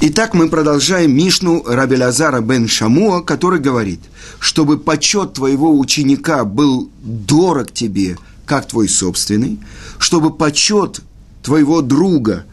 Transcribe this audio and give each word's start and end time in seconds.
Итак, 0.00 0.32
мы 0.32 0.48
продолжаем 0.48 1.12
Мишну 1.12 1.64
Рабелязара 1.66 2.40
бен 2.40 2.68
Шамуа, 2.68 3.20
который 3.20 3.58
говорит, 3.58 3.98
чтобы 4.38 4.78
почет 4.78 5.32
твоего 5.32 5.76
ученика 5.76 6.44
был 6.44 6.88
дорог 7.02 7.72
тебе, 7.72 8.16
как 8.46 8.68
твой 8.68 8.88
собственный, 8.88 9.58
чтобы 9.98 10.32
почет 10.32 11.00
твоего 11.42 11.82
друга 11.82 12.46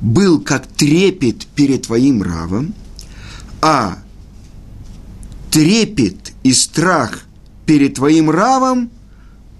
был 0.00 0.40
как 0.40 0.66
трепет 0.66 1.46
перед 1.48 1.82
твоим 1.82 2.22
равом, 2.22 2.72
а 3.60 3.98
трепет 5.50 6.32
и 6.42 6.54
страх 6.54 7.20
перед 7.66 7.96
твоим 7.96 8.30
равом 8.30 8.90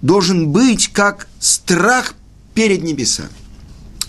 должен 0.00 0.48
быть 0.48 0.88
как 0.94 1.28
страх 1.40 2.14
перед 2.54 2.82
небесами. 2.82 3.28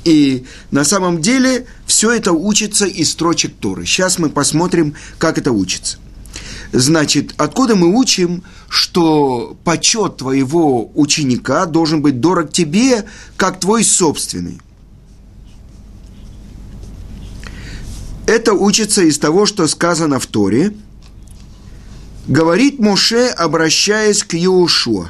И 0.05 0.45
на 0.71 0.85
самом 0.85 1.21
деле 1.21 1.67
все 1.89 2.11
это 2.11 2.33
учится 2.33 2.85
из 2.85 3.11
строчек 3.11 3.55
Торы. 3.59 3.83
Сейчас 3.83 4.19
мы 4.19 4.29
посмотрим, 4.29 4.93
как 5.17 5.39
это 5.39 5.51
учится. 5.51 5.97
Значит, 6.71 7.33
откуда 7.37 7.75
мы 7.75 7.87
учим, 7.97 8.43
что 8.69 9.57
почет 9.63 10.17
твоего 10.17 10.91
ученика 10.93 11.65
должен 11.65 12.03
быть 12.03 12.19
дорог 12.19 12.51
тебе, 12.51 13.05
как 13.37 13.59
твой 13.59 13.83
собственный? 13.83 14.61
Это 18.27 18.53
учится 18.53 19.01
из 19.01 19.17
того, 19.17 19.47
что 19.47 19.67
сказано 19.67 20.19
в 20.19 20.27
Торе. 20.27 20.75
Говорит 22.27 22.77
Моше, 22.77 23.29
обращаясь 23.29 24.23
к 24.23 24.35
Иошуа. 24.35 25.09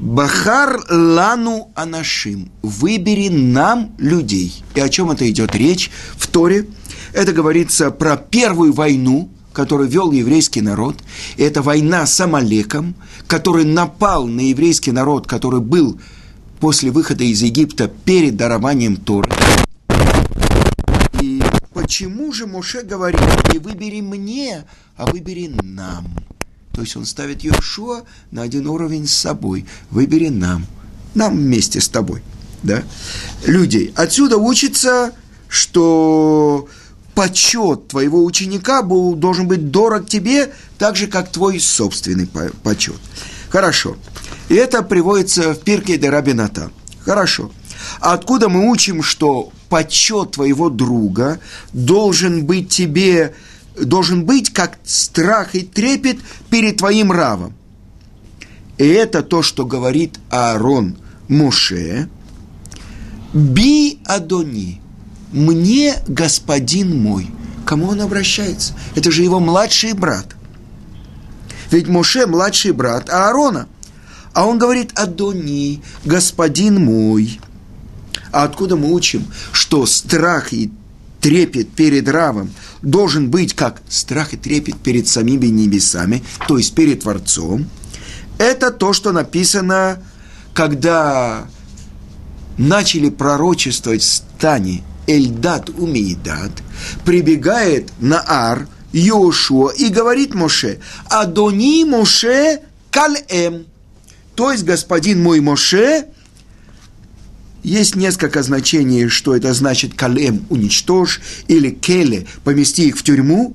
Бахар 0.00 0.80
лану 0.88 1.72
анашим. 1.74 2.50
Выбери 2.62 3.28
нам 3.28 3.92
людей. 3.98 4.64
И 4.74 4.80
о 4.80 4.88
чем 4.88 5.10
это 5.10 5.28
идет 5.30 5.54
речь 5.54 5.90
в 6.16 6.26
Торе? 6.26 6.66
Это 7.12 7.34
говорится 7.34 7.90
про 7.90 8.16
первую 8.16 8.72
войну, 8.72 9.28
которую 9.52 9.90
вел 9.90 10.10
еврейский 10.10 10.62
народ. 10.62 10.96
И 11.36 11.42
это 11.42 11.60
война 11.60 12.06
с 12.06 12.18
Амалеком, 12.18 12.94
который 13.26 13.66
напал 13.66 14.26
на 14.26 14.40
еврейский 14.40 14.90
народ, 14.90 15.26
который 15.26 15.60
был 15.60 16.00
после 16.60 16.90
выхода 16.90 17.24
из 17.24 17.42
Египта 17.42 17.86
перед 17.86 18.36
дарованием 18.36 18.96
Торы. 18.96 19.30
И 21.20 21.42
почему 21.74 22.32
же 22.32 22.46
Моше 22.46 22.84
говорит, 22.84 23.20
не 23.52 23.58
выбери 23.58 24.00
мне, 24.00 24.64
а 24.96 25.04
выбери 25.10 25.52
нам? 25.62 26.06
То 26.72 26.82
есть 26.82 26.96
он 26.96 27.04
ставит 27.04 27.42
Йошуа 27.42 28.02
на 28.30 28.42
один 28.42 28.66
уровень 28.66 29.06
с 29.06 29.12
собой. 29.12 29.66
Выбери 29.90 30.28
нам. 30.28 30.66
Нам 31.14 31.36
вместе 31.36 31.80
с 31.80 31.88
тобой. 31.88 32.22
Да? 32.62 32.82
Людей. 33.44 33.92
Отсюда 33.96 34.36
учится, 34.36 35.12
что 35.48 36.68
почет 37.14 37.88
твоего 37.88 38.24
ученика 38.24 38.82
был, 38.82 39.14
должен 39.14 39.48
быть 39.48 39.70
дорог 39.70 40.08
тебе, 40.08 40.52
так 40.78 40.96
же, 40.96 41.06
как 41.06 41.32
твой 41.32 41.58
собственный 41.58 42.28
почет. 42.62 42.96
Хорошо. 43.48 43.96
И 44.48 44.54
это 44.54 44.82
приводится 44.82 45.54
в 45.54 45.60
Пирке 45.60 45.96
де 45.98 46.08
Рабината. 46.08 46.70
Хорошо. 47.04 47.50
А 48.00 48.12
откуда 48.12 48.48
мы 48.48 48.70
учим, 48.70 49.02
что 49.02 49.52
почет 49.68 50.32
твоего 50.32 50.70
друга 50.70 51.40
должен 51.72 52.46
быть 52.46 52.68
тебе 52.68 53.34
должен 53.78 54.24
быть 54.24 54.52
как 54.52 54.78
страх 54.84 55.54
и 55.54 55.60
трепет 55.60 56.18
перед 56.48 56.78
твоим 56.78 57.12
равом. 57.12 57.54
И 58.78 58.86
это 58.86 59.22
то, 59.22 59.42
что 59.42 59.66
говорит 59.66 60.18
Аарон 60.30 60.96
Муше. 61.28 62.08
Би 63.32 64.00
Адони, 64.06 64.80
мне 65.32 65.96
господин 66.08 67.00
мой. 67.00 67.30
Кому 67.64 67.88
он 67.88 68.00
обращается? 68.00 68.74
Это 68.94 69.10
же 69.10 69.22
его 69.22 69.38
младший 69.38 69.92
брат. 69.92 70.34
Ведь 71.70 71.88
Моше 71.88 72.26
младший 72.26 72.72
брат 72.72 73.10
Аарона. 73.10 73.68
А 74.32 74.46
он 74.46 74.58
говорит 74.58 74.92
Адони, 74.98 75.82
господин 76.04 76.84
мой. 76.84 77.40
А 78.32 78.44
откуда 78.44 78.76
мы 78.76 78.92
учим, 78.92 79.26
что 79.52 79.86
страх 79.86 80.52
и 80.52 80.72
трепет 81.20 81.70
перед 81.70 82.08
равом 82.08 82.50
должен 82.82 83.30
быть 83.30 83.54
как 83.54 83.82
страх 83.88 84.32
и 84.32 84.36
трепет 84.36 84.76
перед 84.78 85.06
самими 85.06 85.46
небесами, 85.46 86.22
то 86.48 86.56
есть 86.58 86.74
перед 86.74 87.02
Творцом. 87.02 87.68
Это 88.38 88.70
то, 88.70 88.92
что 88.92 89.12
написано, 89.12 90.02
когда 90.54 91.46
начали 92.56 93.10
пророчествовать 93.10 94.02
в 94.02 94.04
стане 94.04 94.82
Эльдат 95.06 95.68
Умейдат, 95.70 96.52
прибегает 97.04 97.92
на 98.00 98.22
Ар 98.26 98.66
Йошуа 98.92 99.70
и 99.70 99.88
говорит 99.88 100.34
Моше, 100.34 100.80
Адони 101.08 101.84
Моше 101.84 102.60
Калем, 102.90 103.66
то 104.34 104.50
есть 104.50 104.64
господин 104.64 105.22
мой 105.22 105.40
Моше– 105.40 106.06
есть 107.62 107.96
несколько 107.96 108.42
значений, 108.42 109.08
что 109.08 109.36
это 109.36 109.52
значит 109.52 109.94
«калем»– 109.94 110.46
«уничтожь» 110.50 111.20
или 111.48 111.70
«келе»– 111.70 112.26
«помести 112.44 112.88
их 112.88 112.96
в 112.96 113.02
тюрьму». 113.02 113.54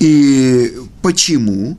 И 0.00 0.74
почему? 1.00 1.76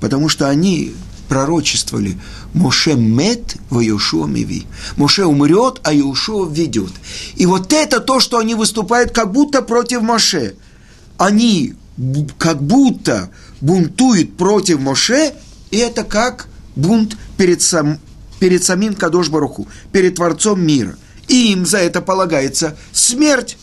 Потому 0.00 0.28
что 0.28 0.48
они 0.48 0.92
пророчествовали 1.28 2.18
Моше 2.52 2.94
мет 2.94 3.56
в 3.70 3.80
Иошуа 3.80 4.26
миви. 4.26 4.66
Моше 4.96 5.24
умрет, 5.24 5.80
а 5.84 5.92
Иошуа 5.92 6.48
ведет. 6.48 6.92
И 7.36 7.46
вот 7.46 7.72
это 7.72 8.00
то, 8.00 8.18
что 8.20 8.38
они 8.38 8.54
выступают 8.54 9.12
как 9.12 9.32
будто 9.32 9.62
против 9.62 10.02
Моше. 10.02 10.54
Они 11.18 11.74
как 12.38 12.62
будто 12.62 13.30
бунтуют 13.60 14.36
против 14.36 14.80
Моше, 14.80 15.32
и 15.70 15.78
это 15.78 16.04
как 16.04 16.48
бунт 16.74 17.16
перед 17.36 17.62
сам, 17.62 17.98
перед 18.38 18.64
самим 18.64 18.94
Кадош 18.94 19.28
Баруху, 19.28 19.66
перед 19.92 20.16
Творцом 20.16 20.64
мира. 20.64 20.96
И 21.28 21.52
им 21.52 21.66
за 21.66 21.78
это 21.78 22.00
полагается 22.00 22.76
смерть. 22.92 23.56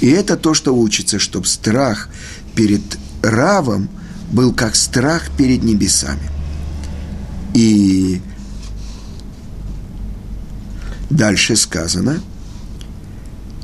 И 0.00 0.08
это 0.08 0.36
то, 0.36 0.54
что 0.54 0.74
учится, 0.74 1.18
чтобы 1.18 1.46
страх 1.46 2.08
перед 2.54 2.82
Равом 3.22 3.88
был 4.30 4.52
как 4.52 4.76
страх 4.76 5.30
перед 5.36 5.62
небесами. 5.62 6.30
И 7.54 8.22
дальше 11.10 11.56
сказано 11.56 12.22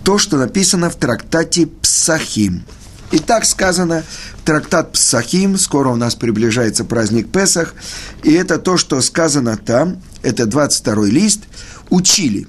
то, 0.03 0.19
что 0.19 0.37
написано 0.37 0.91
в 0.91 0.97
трактате 0.97 1.67
Псахим– 1.67 2.65
и 3.12 3.19
так 3.19 3.44
сказано, 3.44 4.05
трактат 4.44 4.93
Псахим, 4.93 5.59
скоро 5.59 5.91
у 5.91 5.97
нас 5.97 6.15
приближается 6.15 6.84
праздник 6.84 7.31
Песах, 7.31 7.75
и 8.22 8.33
это 8.33 8.59
то, 8.59 8.77
что 8.77 9.00
сказано 9.00 9.56
там, 9.56 10.03
это 10.22 10.47
22 10.47 11.06
лист, 11.06 11.43
учили. 11.91 12.49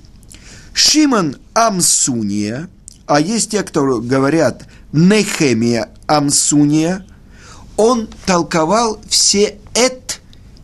Шимон 0.73 1.38
Амсуния, 1.53 2.69
а 3.06 3.19
есть 3.19 3.51
те, 3.51 3.63
кто 3.63 4.01
говорят 4.01 4.68
Нехемия 4.91 5.90
Амсуния, 6.07 7.06
он 7.75 8.09
толковал 8.25 9.00
все 9.07 9.57
эт, 9.75 10.22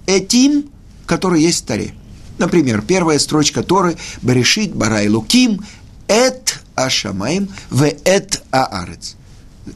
этим, 0.08 0.72
которые 1.06 1.44
есть 1.44 1.64
в 1.64 1.68
Таре. 1.68 1.94
Например, 2.40 2.82
первая 2.82 3.20
строчка 3.20 3.62
Торы 3.62 3.96
«Берешит 4.24 4.74
барай 4.74 5.08
луким 5.08 5.64
эт 6.08 6.60
ашамаим 6.76 7.50
в 7.70 7.84
эт 7.84 8.42
аарец». 8.52 9.16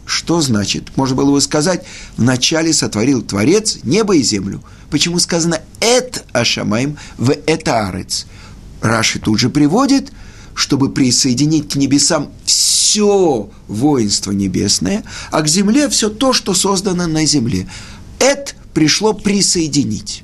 Что 0.05 0.41
значит? 0.41 0.95
Можно 0.97 1.15
было 1.15 1.31
бы 1.31 1.41
сказать, 1.41 1.85
вначале 2.17 2.73
сотворил 2.73 3.21
Творец 3.21 3.79
небо 3.83 4.15
и 4.15 4.21
землю. 4.21 4.63
Почему 4.89 5.19
сказано 5.19 5.61
«эт 5.79 6.25
ашамаем 6.33 6.97
в 7.17 7.31
этаарец»? 7.31 8.25
Раши 8.81 9.19
тут 9.19 9.39
же 9.39 9.49
приводит, 9.49 10.11
чтобы 10.53 10.91
присоединить 10.91 11.71
к 11.71 11.75
небесам 11.75 12.31
все 12.45 13.49
воинство 13.67 14.31
небесное, 14.31 15.03
а 15.31 15.41
к 15.41 15.47
земле 15.47 15.87
все 15.89 16.09
то, 16.09 16.33
что 16.33 16.53
создано 16.53 17.07
на 17.07 17.25
земле. 17.25 17.67
«Эт» 18.19 18.55
пришло 18.73 19.13
присоединить. 19.13 20.23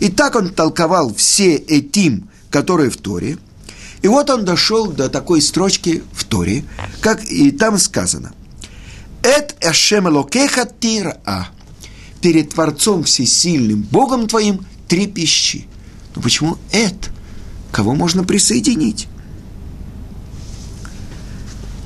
И 0.00 0.08
так 0.08 0.36
он 0.36 0.50
толковал 0.50 1.14
все 1.14 1.56
этим, 1.56 2.28
которые 2.50 2.90
в 2.90 2.96
Торе. 2.96 3.38
И 4.02 4.08
вот 4.08 4.30
он 4.30 4.44
дошел 4.44 4.86
до 4.86 5.08
такой 5.08 5.42
строчки 5.42 6.02
в 6.12 6.24
Торе, 6.24 6.64
как 7.00 7.24
и 7.24 7.50
там 7.50 7.78
сказано. 7.78 8.32
Эт 9.22 9.56
Эшем 9.60 10.08
Элокеха 10.08 10.66
Тира. 10.66 11.48
Перед 12.20 12.50
Творцом 12.50 13.04
Всесильным, 13.04 13.82
Богом 13.82 14.26
твоим, 14.26 14.66
трепещи. 14.88 15.66
Но 16.14 16.22
почему 16.22 16.58
Эт? 16.72 17.10
Кого 17.70 17.94
можно 17.94 18.24
присоединить? 18.24 19.06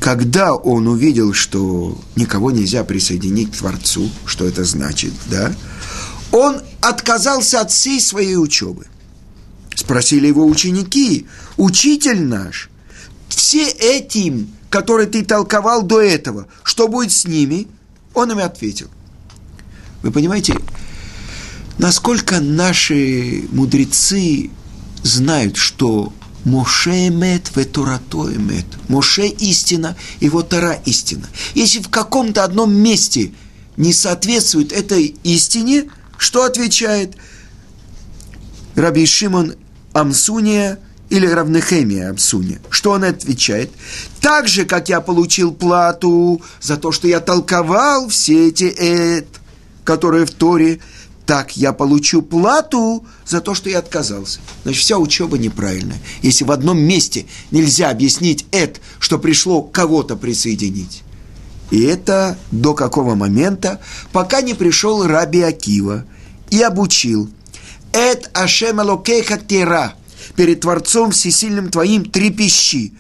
Когда 0.00 0.55
он 0.55 0.88
увидел, 0.88 1.32
что 1.32 2.00
никого 2.17 2.50
нельзя 2.50 2.82
присоединить 2.82 3.52
к 3.52 3.56
Творцу, 3.56 4.11
что 4.25 4.46
это 4.46 4.64
значит, 4.64 5.12
да, 5.26 5.52
он 6.32 6.61
отказался 6.81 7.61
от 7.61 7.70
всей 7.70 8.00
своей 8.00 8.37
учебы. 8.37 8.87
Спросили 9.75 10.26
его 10.26 10.44
ученики, 10.44 11.26
учитель 11.56 12.23
наш, 12.23 12.69
все 13.29 13.69
этим, 13.69 14.49
которые 14.70 15.06
ты 15.06 15.25
толковал 15.25 15.82
до 15.82 16.00
этого, 16.00 16.49
что 16.82 16.88
будет 16.88 17.12
с 17.12 17.26
ними? 17.26 17.69
Он 18.12 18.32
им 18.32 18.38
ответил. 18.38 18.88
Вы 20.02 20.11
понимаете, 20.11 20.58
насколько 21.79 22.40
наши 22.40 23.44
мудрецы 23.52 24.50
знают, 25.05 25.56
что 25.56 26.12
Моше 26.44 27.06
эмет, 27.06 27.52
ветурато 27.55 28.34
эмет. 28.34 28.67
Моше 28.88 29.29
истина, 29.29 29.96
его 30.19 30.43
Тара 30.43 30.73
истина. 30.84 31.29
Если 31.55 31.79
в 31.79 31.88
каком-то 31.88 32.43
одном 32.43 32.75
месте 32.75 33.32
не 33.76 33.93
соответствует 33.93 34.73
этой 34.73 35.14
истине, 35.23 35.84
что 36.19 36.43
отвечает 36.43 37.14
Раби 38.75 39.06
Шимон 39.06 39.55
Амсуния 39.93 40.81
или 41.12 41.26
Равнехемия 41.26 42.08
Амсуния? 42.08 42.58
Что 42.70 42.92
он 42.92 43.04
отвечает? 43.04 43.70
Так 44.22 44.48
же, 44.48 44.64
как 44.64 44.88
я 44.88 45.02
получил 45.02 45.52
плату 45.52 46.40
за 46.62 46.78
то, 46.78 46.90
что 46.90 47.06
я 47.06 47.20
толковал 47.20 48.08
все 48.08 48.48
эти 48.48 48.64
эт, 48.64 49.26
которые 49.84 50.24
в 50.24 50.30
Торе, 50.30 50.80
так 51.26 51.54
я 51.54 51.74
получу 51.74 52.22
плату 52.22 53.04
за 53.26 53.42
то, 53.42 53.54
что 53.54 53.68
я 53.68 53.80
отказался. 53.80 54.40
Значит, 54.62 54.80
вся 54.80 54.96
учеба 54.96 55.36
неправильная. 55.36 56.00
Если 56.22 56.44
в 56.44 56.50
одном 56.50 56.78
месте 56.78 57.26
нельзя 57.50 57.90
объяснить 57.90 58.46
это, 58.50 58.80
что 58.98 59.18
пришло 59.18 59.60
кого-то 59.60 60.16
присоединить. 60.16 61.02
И 61.70 61.82
это 61.82 62.38
до 62.50 62.72
какого 62.72 63.16
момента, 63.16 63.82
пока 64.12 64.40
не 64.40 64.54
пришел 64.54 65.06
Раби 65.06 65.42
Акива 65.42 66.06
и 66.48 66.62
обучил. 66.62 67.28
Эт 67.92 68.30
Ашем 68.32 68.80
Алокеха 68.80 69.36
Тера. 69.36 69.92
Перед 70.37 70.61
Творцом 70.61 71.11
Всесильным 71.11 71.70
Твоим 71.70 72.05
трепещи. 72.05 72.93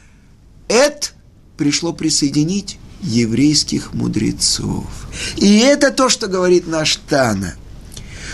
Эт 0.68 1.14
пришло 1.56 1.92
присоединить 1.92 2.78
еврейских 3.02 3.94
мудрецов. 3.94 4.86
И 5.36 5.58
это 5.58 5.90
то, 5.90 6.08
что 6.08 6.28
говорит 6.28 6.66
наш 6.66 6.96
Тана– 6.96 7.54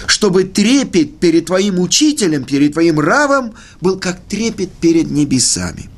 чтобы 0.07 0.45
трепет 0.45 1.19
перед 1.19 1.47
твоим 1.47 1.79
учителем, 1.81 2.45
перед 2.45 2.73
твоим 2.73 3.01
равом 3.01 3.55
был 3.81 3.99
как 3.99 4.21
трепет 4.25 4.73
перед 4.73 5.11
небесами. 5.11 5.91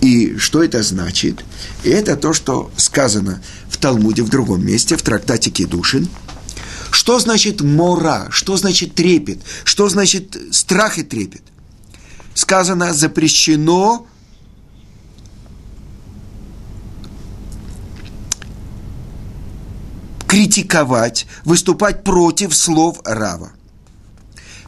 И 0.00 0.36
что 0.36 0.62
это 0.62 0.82
значит? 0.82 1.44
это 1.84 2.16
то, 2.16 2.32
что 2.32 2.70
сказано 2.76 3.42
в 3.68 3.76
Талмуде 3.76 4.22
в 4.22 4.28
другом 4.28 4.66
месте, 4.66 4.96
в 4.96 5.02
трактате 5.02 5.50
Кедушин. 5.50 6.08
Что 6.90 7.18
значит 7.20 7.60
мора? 7.60 8.26
Что 8.30 8.56
значит 8.56 8.94
трепет? 8.94 9.38
Что 9.64 9.88
значит 9.88 10.36
страх 10.50 10.98
и 10.98 11.04
трепет? 11.04 11.42
Сказано, 12.34 12.92
запрещено 12.94 14.06
критиковать, 20.26 21.26
выступать 21.44 22.04
против 22.04 22.54
слов 22.54 23.00
Рава. 23.04 23.52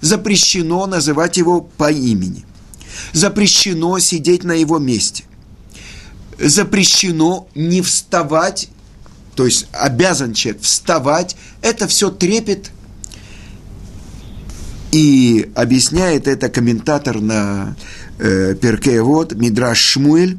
Запрещено 0.02 0.86
называть 0.86 1.38
его 1.38 1.62
по 1.62 1.90
имени. 1.90 2.44
Запрещено 3.14 3.98
сидеть 3.98 4.44
на 4.44 4.52
его 4.52 4.78
месте. 4.78 5.24
Запрещено 6.38 7.48
не 7.54 7.80
вставать, 7.80 8.68
то 9.34 9.46
есть 9.46 9.66
обязан 9.72 10.34
человек 10.34 10.60
вставать. 10.60 11.34
Это 11.62 11.88
все 11.88 12.10
трепет. 12.10 12.70
И 14.94 15.50
объясняет 15.56 16.28
это 16.28 16.48
комментатор 16.48 17.20
на 17.20 17.74
э, 18.20 18.54
Перкеевод 18.54 19.32
Мидраш 19.32 19.76
Шмуэль, 19.76 20.38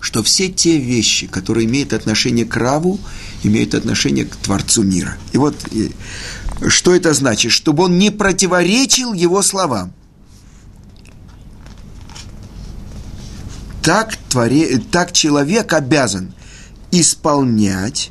что 0.00 0.24
все 0.24 0.48
те 0.48 0.76
вещи, 0.76 1.28
которые 1.28 1.68
имеют 1.68 1.92
отношение 1.92 2.44
к 2.44 2.56
Раву, 2.56 2.98
имеют 3.44 3.76
отношение 3.76 4.24
к 4.24 4.34
Творцу 4.34 4.82
мира. 4.82 5.16
И 5.30 5.38
вот 5.38 5.54
что 6.66 6.96
это 6.96 7.14
значит? 7.14 7.52
Чтобы 7.52 7.84
он 7.84 7.96
не 7.96 8.10
противоречил 8.10 9.12
его 9.12 9.40
словам. 9.42 9.92
Так, 13.84 14.16
творе, 14.30 14.82
так 14.90 15.12
человек 15.12 15.72
обязан 15.74 16.34
исполнять 16.90 18.10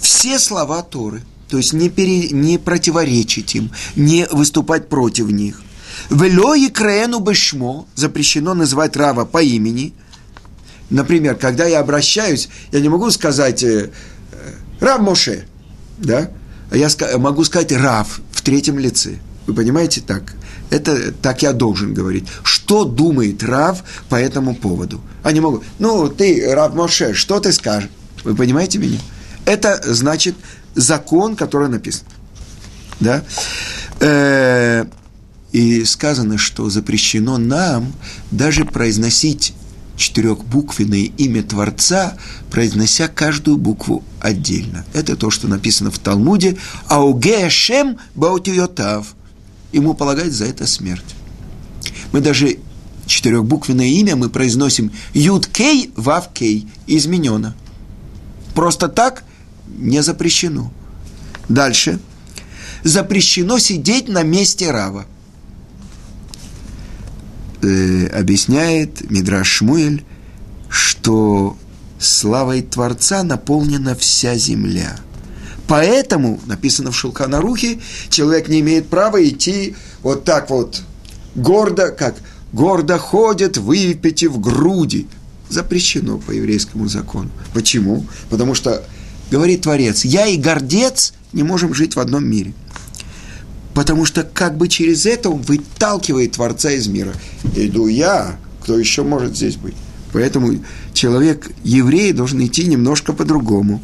все 0.00 0.38
слова 0.38 0.82
Торы, 0.82 1.24
то 1.50 1.56
есть 1.56 1.72
не, 1.72 1.88
пере, 1.88 2.28
не 2.30 2.58
противоречить 2.58 3.56
им, 3.56 3.72
не 3.96 4.26
выступать 4.30 4.88
против 4.88 5.30
них. 5.30 5.62
Вело 6.08 6.54
и 6.54 6.68
краену 6.68 7.18
бешмо 7.18 7.86
запрещено 7.96 8.54
называть 8.54 8.96
Рава 8.96 9.24
по 9.24 9.42
имени. 9.42 9.92
Например, 10.90 11.34
когда 11.34 11.66
я 11.66 11.80
обращаюсь, 11.80 12.48
я 12.70 12.80
не 12.80 12.88
могу 12.88 13.10
сказать 13.10 13.64
э, 13.64 13.90
Рав 14.78 15.00
Моше, 15.00 15.46
да? 15.98 16.30
А 16.70 16.76
я 16.76 16.88
могу 17.18 17.44
сказать 17.44 17.72
Рав 17.72 18.20
в 18.32 18.42
третьем 18.42 18.78
лице. 18.78 19.18
Вы 19.46 19.54
понимаете 19.54 20.00
так? 20.00 20.34
Это 20.70 21.10
так 21.10 21.42
я 21.42 21.52
должен 21.52 21.94
говорить. 21.94 22.26
Что 22.44 22.84
думает 22.84 23.42
Рав 23.42 23.82
по 24.08 24.14
этому 24.14 24.54
поводу? 24.54 25.00
Они 25.24 25.40
могут, 25.40 25.64
ну, 25.80 26.08
ты, 26.08 26.54
Рав 26.54 26.74
Моше, 26.74 27.12
что 27.12 27.40
ты 27.40 27.52
скажешь? 27.52 27.90
Вы 28.22 28.36
понимаете 28.36 28.78
меня? 28.78 28.98
Это 29.44 29.80
значит 29.92 30.36
закон, 30.74 31.36
который 31.36 31.68
написан. 31.68 32.06
Да? 33.00 33.24
Э, 34.00 34.84
и 35.52 35.84
сказано, 35.84 36.38
что 36.38 36.70
запрещено 36.70 37.38
нам 37.38 37.92
даже 38.30 38.64
произносить 38.64 39.54
четырехбуквенное 39.96 41.10
имя 41.18 41.42
Творца, 41.42 42.16
произнося 42.50 43.06
каждую 43.08 43.58
букву 43.58 44.02
отдельно. 44.20 44.84
Это 44.94 45.14
то, 45.14 45.30
что 45.30 45.46
написано 45.46 45.90
в 45.90 45.98
Талмуде 45.98 46.56
«Аугешем 46.88 47.98
баутиотав». 48.14 49.14
Ему 49.72 49.94
полагает 49.94 50.32
за 50.32 50.46
это 50.46 50.66
смерть. 50.66 51.04
Мы 52.12 52.20
даже 52.20 52.56
четырехбуквенное 53.06 53.86
имя 53.88 54.16
мы 54.16 54.30
произносим 54.30 54.90
Юд-Кей, 55.12 55.92
Вав-Кей, 55.96 56.66
изменено. 56.86 57.54
Просто 58.54 58.88
так 58.88 59.24
не 59.78 60.02
запрещено. 60.02 60.72
Дальше. 61.48 61.98
Запрещено 62.84 63.58
сидеть 63.58 64.08
на 64.08 64.22
месте 64.22 64.70
Рава– 64.70 65.06
э, 67.62 68.06
объясняет 68.06 69.10
Мидраш 69.10 69.48
Шмуэль, 69.48 70.04
что 70.68 71.56
славой 71.98 72.62
Творца 72.62 73.22
наполнена 73.22 73.94
вся 73.94 74.36
земля. 74.36 74.96
Поэтому, 75.66 76.40
написано 76.46 76.90
в 76.90 76.96
Шелканарухе, 76.96 77.80
человек 78.08 78.48
не 78.48 78.60
имеет 78.60 78.88
права 78.88 79.22
идти 79.22 79.76
вот 80.02 80.24
так 80.24 80.50
вот 80.50 80.82
гордо, 81.34 81.90
как 81.90 82.16
гордо 82.52 82.98
ходят, 82.98 83.56
выпитив 83.56 84.40
груди. 84.40 85.06
Запрещено 85.48 86.18
по 86.18 86.30
еврейскому 86.30 86.88
закону. 86.88 87.30
Почему? 87.52 88.06
Потому 88.30 88.54
что, 88.54 88.84
говорит 89.30 89.62
Творец, 89.62 90.04
я 90.04 90.26
и 90.26 90.36
гордец 90.36 91.12
не 91.32 91.42
можем 91.42 91.74
жить 91.74 91.96
в 91.96 92.00
одном 92.00 92.26
мире– 92.26 92.52
потому 93.74 94.04
что 94.04 94.24
как 94.24 94.56
бы 94.56 94.68
через 94.68 95.06
это 95.06 95.30
он 95.30 95.42
выталкивает 95.42 96.32
Творца 96.32 96.70
из 96.70 96.86
мира. 96.86 97.14
Иду 97.56 97.86
я, 97.86 98.38
кто 98.62 98.78
еще 98.78 99.02
может 99.02 99.36
здесь 99.36 99.56
быть? 99.56 99.74
Поэтому 100.12 100.62
человек, 100.92 101.50
еврей, 101.62 102.12
должен 102.12 102.44
идти 102.44 102.66
немножко 102.66 103.12
по-другому, 103.12 103.80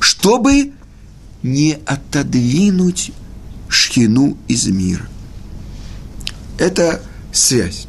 чтобы 0.00 0.72
не 1.42 1.78
отодвинуть 1.86 3.12
шхину 3.68 4.36
из 4.48 4.66
мира. 4.66 5.06
Это 6.58 7.02
связь. 7.32 7.86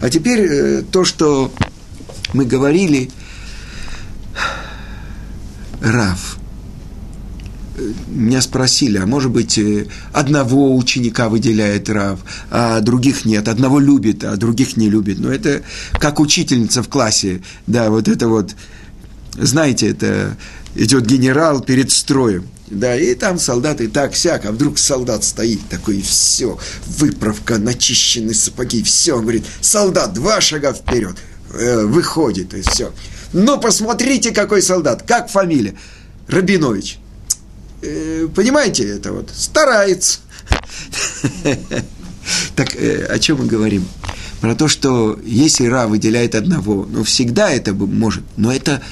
А 0.00 0.08
теперь 0.08 0.40
э, 0.40 0.82
то, 0.90 1.04
что 1.04 1.52
мы 2.32 2.44
говорили, 2.44 3.10
Рав 5.80 6.38
меня 8.08 8.40
спросили, 8.40 8.98
а 8.98 9.06
может 9.06 9.30
быть, 9.30 9.58
э, 9.58 9.86
одного 10.12 10.76
ученика 10.76 11.28
выделяет 11.28 11.88
Рав, 11.88 12.20
а 12.50 12.80
других 12.80 13.24
нет, 13.24 13.48
одного 13.48 13.78
любит, 13.78 14.24
а 14.24 14.36
других 14.36 14.76
не 14.76 14.88
любит. 14.88 15.18
Но 15.18 15.32
это 15.32 15.62
как 15.92 16.20
учительница 16.20 16.82
в 16.82 16.88
классе, 16.88 17.42
да, 17.66 17.90
вот 17.90 18.08
это 18.08 18.28
вот, 18.28 18.54
знаете, 19.38 19.90
это 19.90 20.36
идет 20.74 21.06
генерал 21.06 21.60
перед 21.60 21.90
строем, 21.90 22.46
да, 22.68 22.96
и 22.96 23.14
там 23.14 23.38
солдаты 23.38 23.88
так 23.88 24.14
сяк, 24.14 24.44
а 24.44 24.52
вдруг 24.52 24.78
солдат 24.78 25.24
стоит 25.24 25.60
такой, 25.68 25.98
и 25.98 26.02
все, 26.02 26.58
выправка, 26.98 27.58
начищенные 27.58 28.34
сапоги, 28.34 28.82
все, 28.82 29.14
он 29.14 29.22
говорит, 29.22 29.44
солдат, 29.60 30.12
два 30.12 30.40
шага 30.40 30.72
вперед, 30.72 31.16
э, 31.52 31.84
выходит, 31.84 32.54
и 32.54 32.62
все. 32.62 32.92
Но 33.32 33.58
посмотрите, 33.58 34.32
какой 34.32 34.62
солдат, 34.62 35.02
как 35.02 35.30
фамилия, 35.30 35.74
Рабинович– 36.28 36.98
Э, 37.82 38.28
понимаете, 38.34 38.88
это 38.88 39.12
вот 39.12 39.30
старается. 39.34 40.20
Так 42.54 42.76
э, 42.76 43.06
о 43.06 43.18
чем 43.18 43.38
мы 43.38 43.46
говорим? 43.46 43.84
Про 44.40 44.54
то, 44.54 44.68
что 44.68 45.18
если 45.24 45.66
Ра 45.66 45.86
выделяет 45.86 46.34
одного, 46.34 46.86
ну 46.88 47.02
всегда 47.02 47.50
это 47.50 47.72
может, 47.72 48.22
но 48.36 48.52
это 48.52 48.82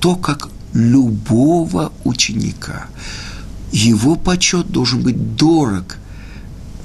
то, 0.00 0.16
как 0.16 0.48
любого 0.72 1.92
ученика. 2.04 2.86
Его 3.70 4.16
почет 4.16 4.68
должен 4.68 5.02
быть 5.02 5.36
дорог 5.36 5.96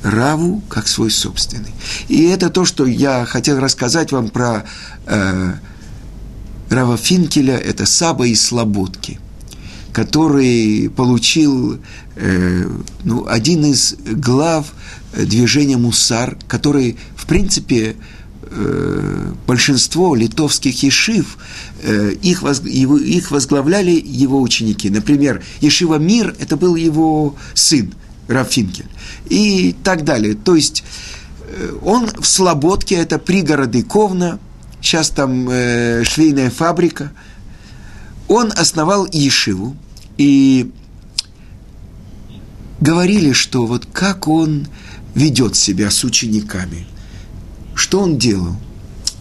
Раву 0.04 0.62
как 0.70 0.88
свой 0.88 1.10
собственный. 1.10 1.72
И 2.10 2.26
это 2.26 2.50
то, 2.50 2.66
что 2.66 2.86
я 2.86 3.26
хотел 3.26 3.60
рассказать 3.60 4.12
вам 4.12 4.30
про 4.30 4.66
э, 5.08 5.54
Рава 6.74 6.98
Финкеля, 6.98 7.56
это 7.56 7.86
Саба 7.86 8.26
из 8.26 8.42
Слободки, 8.42 9.20
который 9.92 10.90
получил 10.90 11.80
э, 12.16 12.68
ну, 13.04 13.28
один 13.28 13.66
из 13.66 13.96
глав 14.04 14.74
движения 15.16 15.78
Мусар, 15.78 16.36
который, 16.48 16.98
в 17.16 17.28
принципе, 17.28 17.96
э, 18.42 19.34
большинство 19.46 20.16
литовских 20.16 20.82
ешив, 20.82 21.38
э, 21.84 22.14
их, 22.24 22.42
воз, 22.42 22.64
его, 22.66 22.98
их 22.98 23.30
возглавляли 23.30 23.92
его 24.04 24.42
ученики. 24.42 24.90
Например, 24.90 25.44
Ешива 25.62 26.00
Мир– 26.00 26.36
это 26.40 26.58
был 26.58 26.76
его 26.76 27.36
сын, 27.54 27.94
Рафинкель, 28.28 28.88
и 29.30 29.76
так 29.84 30.04
далее. 30.04 30.34
То 30.34 30.56
есть 30.56 30.84
э, 31.40 31.78
он 31.84 32.10
в 32.20 32.26
Слободке, 32.26 32.96
это 32.96 33.20
пригороды 33.20 33.84
Ковна, 33.84 34.40
сейчас 34.84 35.10
там 35.10 35.50
э, 35.50 36.04
швейная 36.04 36.52
фабрика. 36.52 37.12
Он 38.28 38.52
основал 38.56 39.08
Ешиву, 39.12 39.76
и 40.18 40.72
говорили, 42.80 43.32
что 43.32 43.66
вот 43.66 43.88
как 43.92 44.28
он 44.28 44.68
ведет 45.16 45.56
себя 45.56 45.90
с 45.90 46.04
учениками. 46.04 46.86
Что 47.76 48.02
он 48.02 48.18
делал? 48.18 48.56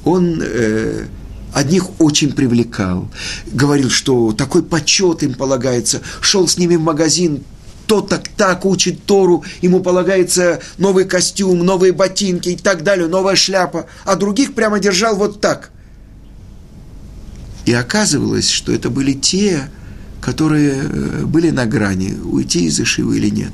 Он 0.04 0.40
э, 0.42 1.06
одних 1.54 2.00
очень 2.00 2.32
привлекал, 2.32 3.08
говорил, 3.46 3.88
что 3.88 4.32
такой 4.32 4.62
почет 4.62 5.22
им 5.22 5.34
полагается, 5.34 6.02
шел 6.20 6.48
с 6.48 6.58
ними 6.58 6.76
в 6.76 6.80
магазин, 6.80 7.44
тот 7.92 8.08
так 8.08 8.26
так 8.38 8.64
учит 8.64 9.04
Тору, 9.04 9.44
ему 9.60 9.80
полагается 9.80 10.60
новый 10.78 11.04
костюм, 11.04 11.58
новые 11.58 11.92
ботинки 11.92 12.48
и 12.48 12.56
так 12.56 12.84
далее, 12.84 13.06
новая 13.06 13.36
шляпа, 13.36 13.84
а 14.06 14.16
других 14.16 14.54
прямо 14.54 14.80
держал 14.80 15.14
вот 15.14 15.42
так. 15.42 15.72
И 17.66 17.72
оказывалось, 17.74 18.48
что 18.48 18.72
это 18.72 18.88
были 18.88 19.12
те, 19.12 19.68
которые 20.22 20.84
э, 20.84 21.24
были 21.26 21.50
на 21.50 21.66
грани, 21.66 22.14
уйти 22.14 22.64
из 22.64 22.80
Ишивы 22.80 23.18
или 23.18 23.28
нет. 23.28 23.52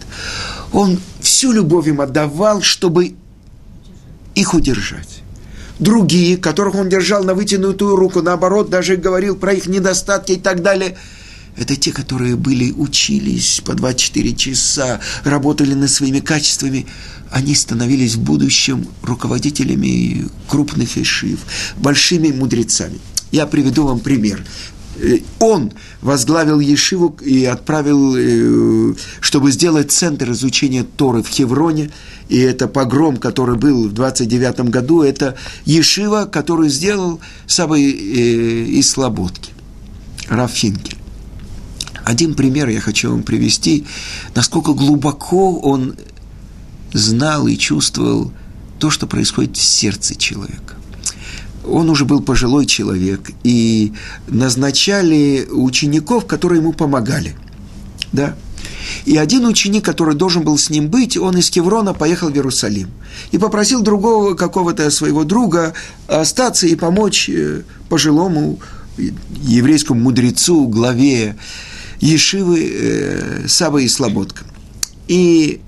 Он 0.72 1.00
всю 1.20 1.50
любовь 1.50 1.88
им 1.88 2.00
отдавал, 2.00 2.62
чтобы 2.62 3.16
их 4.36 4.54
удержать. 4.54 5.24
Другие, 5.80 6.36
которых 6.36 6.76
он 6.76 6.88
держал 6.88 7.24
на 7.24 7.34
вытянутую 7.34 7.96
руку, 7.96 8.22
наоборот, 8.22 8.70
даже 8.70 8.96
говорил 8.96 9.34
про 9.34 9.52
их 9.54 9.66
недостатки 9.66 10.30
и 10.32 10.38
так 10.38 10.62
далее– 10.62 10.96
это 11.58 11.76
те, 11.76 11.92
которые 11.92 12.36
были, 12.36 12.72
учились 12.72 13.60
по 13.64 13.74
24 13.74 14.34
часа, 14.34 15.00
работали 15.24 15.74
над 15.74 15.90
своими 15.90 16.20
качествами. 16.20 16.86
Они 17.30 17.54
становились 17.54 18.14
в 18.14 18.20
будущем 18.20 18.86
руководителями 19.02 20.26
крупных 20.48 20.96
ишив, 20.96 21.40
большими 21.76 22.28
мудрецами. 22.28 22.98
Я 23.32 23.46
приведу 23.46 23.84
вам 23.84 24.00
пример. 24.00 24.44
Э, 25.00 25.18
он 25.38 25.72
возглавил 26.00 26.60
Ешиву 26.60 27.16
и 27.20 27.44
отправил, 27.44 28.14
э, 28.16 28.94
чтобы 29.20 29.50
сделать 29.50 29.92
центр 29.92 30.30
изучения 30.30 30.84
Торы 30.84 31.22
в 31.22 31.28
Хевроне. 31.28 31.90
И 32.28 32.38
это 32.38 32.68
погром, 32.68 33.16
который 33.16 33.56
был 33.56 33.88
в 33.88 33.92
29 33.92 34.70
году, 34.70 35.02
это 35.02 35.36
Ешива, 35.64 36.24
который 36.24 36.68
сделал 36.68 37.20
Сабай 37.46 37.82
э, 37.82 38.64
из 38.66 38.90
Слободки, 38.90 39.50
Рафинкель. 40.28 40.98
Один 42.08 42.32
пример 42.32 42.70
я 42.70 42.80
хочу 42.80 43.10
вам 43.10 43.22
привести, 43.22 43.84
насколько 44.34 44.72
глубоко 44.72 45.58
он 45.58 45.94
знал 46.94 47.46
и 47.46 47.58
чувствовал 47.58 48.32
то, 48.78 48.88
что 48.88 49.06
происходит 49.06 49.58
в 49.58 49.62
сердце 49.62 50.14
человека 50.14 50.74
он 51.70 51.90
уже 51.90 52.06
был 52.06 52.22
пожилой 52.22 52.64
человек, 52.64 53.30
и 53.44 53.92
назначали 54.26 55.46
учеников, 55.50 56.24
которые 56.24 56.62
ему 56.62 56.72
помогали. 56.72 57.36
Да? 58.10 58.34
И 59.04 59.18
один 59.18 59.44
ученик, 59.44 59.84
который 59.84 60.14
должен 60.14 60.44
был 60.44 60.56
с 60.56 60.70
ним 60.70 60.88
быть, 60.88 61.18
он 61.18 61.36
из 61.36 61.50
Кеврона 61.50 61.92
поехал 61.92 62.30
в 62.30 62.34
Иерусалим. 62.34 62.88
И 63.32 63.36
попросил 63.36 63.82
другого 63.82 64.32
какого-то 64.32 64.90
своего 64.90 65.24
друга 65.24 65.74
остаться 66.06 66.66
и 66.66 66.74
помочь 66.74 67.28
э, 67.28 67.64
пожилому 67.90 68.60
еврейскому 68.96 70.00
мудрецу, 70.00 70.66
главе 70.68 71.36
Ешивы 72.00 72.70
э, 72.72 73.48
Саба 73.48 73.80
и 73.80 73.88
Слободка. 73.88 74.44
И 75.08 75.60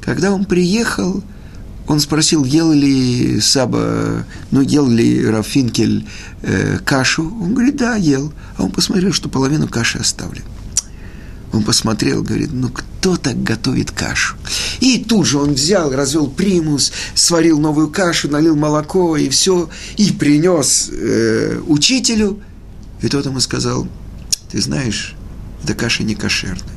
когда 0.00 0.32
он 0.32 0.44
приехал, 0.44 1.22
он 1.86 2.00
спросил, 2.00 2.44
ел 2.44 2.72
ли 2.72 3.40
Саба, 3.40 4.24
ну, 4.50 4.60
ел 4.60 4.88
ли 4.88 5.24
Рафинкель 5.24 6.06
э, 6.42 6.78
кашу. 6.84 7.24
Он 7.40 7.54
говорит, 7.54 7.76
да, 7.76 7.96
ел. 7.96 8.32
А 8.56 8.64
он 8.64 8.70
посмотрел, 8.70 9.12
что 9.12 9.28
половину 9.28 9.68
каши 9.68 9.98
оставлен. 9.98 10.44
Он 11.52 11.62
посмотрел, 11.62 12.22
говорит, 12.22 12.50
ну 12.52 12.68
кто 12.68 13.16
так 13.16 13.42
готовит 13.42 13.90
кашу? 13.90 14.36
И 14.80 14.98
тут 14.98 15.26
же 15.26 15.38
он 15.38 15.54
взял, 15.54 15.90
развел 15.90 16.28
примус, 16.28 16.92
сварил 17.14 17.58
новую 17.58 17.88
кашу, 17.88 18.28
налил 18.28 18.54
молоко 18.54 19.16
и 19.16 19.30
все, 19.30 19.70
и 19.96 20.12
принес 20.12 20.90
э, 20.92 21.60
учителю. 21.66 22.40
И 23.00 23.08
тот 23.08 23.24
ему 23.24 23.40
сказал, 23.40 23.88
ты 24.50 24.60
знаешь, 24.60 25.14
эта 25.62 25.74
каша 25.74 26.02
не 26.02 26.14
кошерная. 26.14 26.76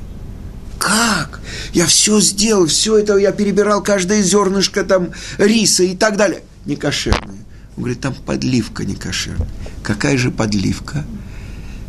Как? 0.79 1.41
Я 1.73 1.85
все 1.85 2.19
сделал, 2.19 2.65
все 2.65 2.97
это 2.97 3.17
я 3.17 3.31
перебирал, 3.31 3.83
каждое 3.83 4.23
зернышко 4.23 4.83
там 4.83 5.09
риса 5.37 5.83
и 5.83 5.95
так 5.95 6.17
далее. 6.17 6.41
Не 6.65 6.75
кошерное. 6.75 7.39
Он 7.77 7.83
говорит, 7.83 8.01
там 8.01 8.13
подливка 8.13 8.83
не 8.83 8.95
кошерная. 8.95 9.47
Какая 9.83 10.17
же 10.17 10.31
подливка? 10.31 11.05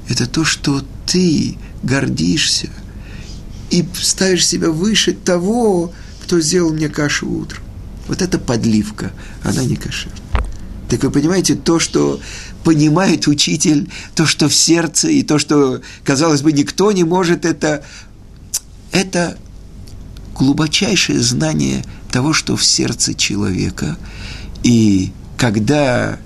Это 0.09 0.27
то, 0.27 0.45
что 0.45 0.83
ты 1.07 1.57
гордишься 1.83 2.69
и 3.71 3.85
ставишь 3.95 4.47
себя 4.47 4.71
выше 4.71 5.15
того, 5.15 5.93
кто 6.23 6.41
сделал 6.41 6.73
мне 6.73 6.89
кашу 6.89 7.29
утром. 7.29 7.63
Вот 8.07 8.21
это 8.21 8.39
подливка, 8.39 9.13
она 9.43 9.65
не 9.65 9.77
кошерная. 9.77 10.19
Так 10.91 11.03
вы 11.05 11.11
понимаете, 11.11 11.55
то, 11.55 11.79
что 11.79 12.21
понимает 12.65 13.27
учитель, 13.27 13.91
то, 14.15 14.27
что 14.27 14.49
в 14.49 14.55
сердце, 14.55 15.09
и 15.09 15.23
то, 15.23 15.39
что, 15.39 15.81
казалось 16.05 16.43
бы, 16.43 16.53
никто 16.53 16.93
не 16.93 17.05
может 17.05 17.45
это 17.45 17.85
это 18.93 19.39
глубочайшее 20.35 21.21
знание 21.21 21.85
того, 22.11 22.33
что 22.33 22.57
в 22.57 22.65
сердце 22.65 23.15
человека. 23.15 23.97
И 24.63 25.11
когда, 25.37 26.19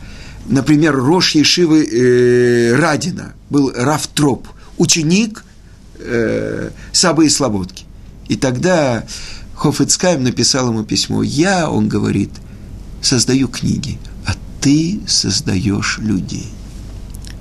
например, 0.46 0.96
Рош 0.96 1.34
Ешивы 1.34 1.84
э, 1.84 2.74
Радина 2.76 3.34
был 3.50 3.72
Рафтроп, 3.74 4.48
ученик 4.78 5.44
э, 5.98 6.70
Сабы 6.92 7.26
и 7.26 7.28
Слободки. 7.28 7.84
И 8.28 8.36
тогда 8.36 9.04
Хофицкайм 9.54 10.24
написал 10.24 10.68
ему 10.68 10.84
письмо. 10.84 11.22
Я, 11.22 11.70
он 11.70 11.88
говорит, 11.88 12.30
создаю 13.00 13.48
книги, 13.48 13.98
ты 14.66 14.98
создаешь 15.06 15.98
людей. 15.98 16.48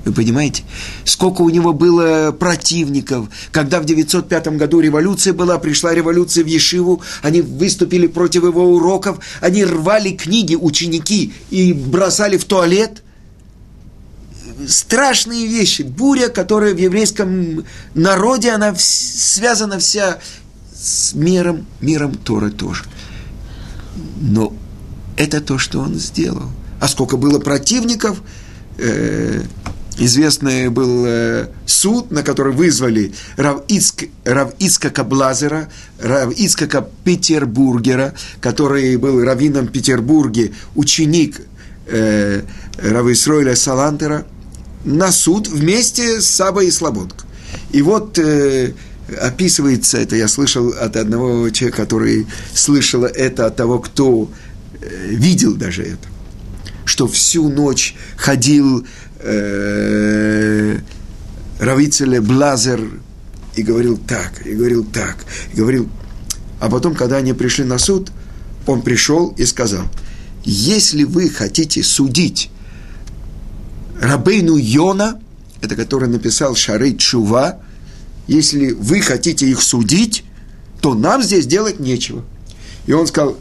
Вы 0.06 0.14
понимаете? 0.14 0.62
Сколько 1.06 1.42
у 1.42 1.50
него 1.50 1.74
было 1.74 2.32
противников. 2.32 3.30
Когда 3.52 3.80
в 3.80 3.86
905 3.86 4.50
году 4.50 4.80
революция 4.80 5.34
была, 5.34 5.58
пришла 5.58 5.96
революция 5.96 6.44
в 6.44 6.48
Ешиву, 6.48 7.02
они 7.24 7.42
выступили 7.42 8.06
против 8.06 8.44
его 8.44 8.76
уроков, 8.76 9.18
они 9.42 9.66
рвали 9.66 10.12
книги, 10.12 10.54
ученики, 10.54 11.34
и 11.50 11.74
бросали 11.74 12.38
в 12.38 12.46
туалет. 12.46 13.02
Страшные 14.68 15.48
вещи. 15.48 15.82
Буря, 15.82 16.30
которая 16.30 16.76
в 16.76 16.78
еврейском 16.78 17.66
народе, 17.96 18.52
она 18.52 18.76
связана 18.78 19.80
вся 19.80 20.20
с 20.76 21.16
миром, 21.16 21.66
миром 21.82 22.14
Торы 22.14 22.52
тоже. 22.52 22.84
Но 24.22 24.54
это 25.18 25.42
то, 25.42 25.58
что 25.58 25.80
он 25.80 25.96
сделал. 25.96 26.52
А 26.86 26.88
сколько 26.88 27.18
было 27.18 27.40
противников, 27.40 28.22
э, 28.78 29.42
известный 29.98 30.70
был 30.70 31.04
э, 31.08 31.48
суд, 31.66 32.12
на 32.12 32.22
который 32.22 32.54
вызвали 32.54 33.12
Рав, 33.38 33.64
Ицк, 33.68 34.04
Рав 34.24 34.54
Ицкака 34.60 35.04
Блазера, 35.04 35.68
Рав 36.00 36.32
Ицкака 36.38 36.88
Петербургера, 37.04 38.14
который 38.40 38.98
был 38.98 39.24
раввином 39.24 39.68
Петербурге, 39.68 40.52
ученик 40.76 41.42
э, 41.88 42.44
Рава 42.78 43.14
Исроиля 43.14 43.56
Салантера, 43.56 44.28
на 44.84 45.12
суд 45.12 45.48
вместе 45.48 46.22
с 46.22 46.28
Сабой 46.28 46.68
и 46.68 46.72
Слободко. 46.72 47.26
И 47.72 47.82
вот 47.82 48.20
э, 48.20 48.74
описывается 49.20 49.98
это, 49.98 50.16
я 50.16 50.28
слышал 50.28 50.70
от 50.70 50.98
одного 50.98 51.50
человека, 51.50 51.82
который 51.82 52.28
слышал 52.54 53.06
это 53.06 53.48
от 53.48 53.56
того, 53.56 53.80
кто 53.80 54.30
э, 54.80 55.08
видел 55.08 55.56
даже 55.56 55.82
это, 55.82 56.15
что 56.86 57.08
всю 57.08 57.50
ночь 57.50 57.96
ходил 58.16 58.86
э, 59.20 60.78
Равицеле 61.60 62.22
Блазер 62.22 62.82
и 63.56 63.64
говорил 63.64 63.98
так, 63.98 64.46
и 64.46 64.54
говорил 64.54 64.86
так, 64.86 65.18
и 65.54 65.58
говорил. 65.58 65.90
А 66.60 66.70
потом, 66.70 66.96
когда 66.96 67.18
они 67.18 67.34
пришли 67.34 67.66
на 67.66 67.78
суд, 67.78 68.12
он 68.66 68.82
пришел 68.82 69.30
и 69.38 69.46
сказал, 69.46 69.86
если 70.44 71.04
вы 71.04 71.30
хотите 71.30 71.84
судить 71.84 72.50
Рабейну 74.00 74.58
Йона, 74.58 75.20
это 75.62 75.76
который 75.76 76.08
написал 76.10 76.56
Шары 76.56 76.94
Чува, 76.96 77.60
если 78.28 78.72
вы 78.72 79.02
хотите 79.02 79.48
их 79.48 79.62
судить, 79.62 80.24
то 80.82 80.94
нам 80.94 81.24
здесь 81.24 81.46
делать 81.46 81.80
нечего. 81.80 82.24
И 82.86 82.94
он 82.94 83.08
сказал, 83.08 83.38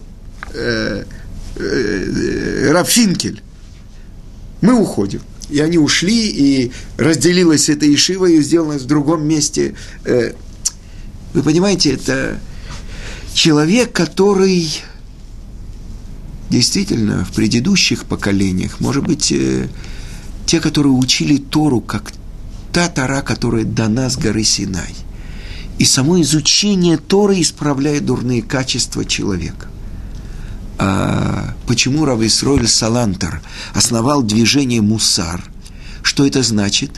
э, 0.55 1.05
Рафинкель, 1.57 3.43
мы 4.61 4.75
уходим. 4.81 5.21
И 5.51 5.61
они 5.61 5.79
ушли, 5.79 6.29
и 6.29 6.73
разделилась 6.97 7.69
эта 7.69 7.93
Ишива, 7.93 8.27
и 8.27 8.41
сделалась 8.41 8.83
в 8.83 8.87
другом 8.87 9.27
месте. 9.27 9.75
Э, 10.05 10.33
вы 11.35 11.43
понимаете, 11.43 11.93
это 11.93 12.39
человек, 13.35 13.93
который 13.93 14.69
действительно 16.49 17.25
в 17.25 17.33
предыдущих 17.33 18.05
поколениях, 18.07 18.81
может 18.81 19.05
быть, 19.05 19.33
э, 19.33 19.69
те, 20.47 20.61
которые 20.61 20.93
учили 20.93 21.37
Тору, 21.37 21.81
как 21.81 22.13
та 22.73 22.89
Тора, 22.89 23.23
которая 23.23 23.65
дана 23.65 24.09
с 24.09 24.17
горы 24.17 24.45
Синай. 24.45 24.95
И 25.79 25.85
само 25.85 26.21
изучение 26.23 26.97
Торы 26.97 27.41
исправляет 27.41 28.07
дурные 28.07 28.43
качества 28.43 29.05
человека. 29.05 29.69
А 30.79 31.55
почему 31.67 32.05
Рав 32.05 32.21
Исроиль 32.23 32.69
Салантер 32.69 33.41
основал 33.75 34.23
движение 34.23 34.81
Мусар? 34.81 35.43
Что 36.03 36.27
это 36.27 36.43
значит? 36.43 36.91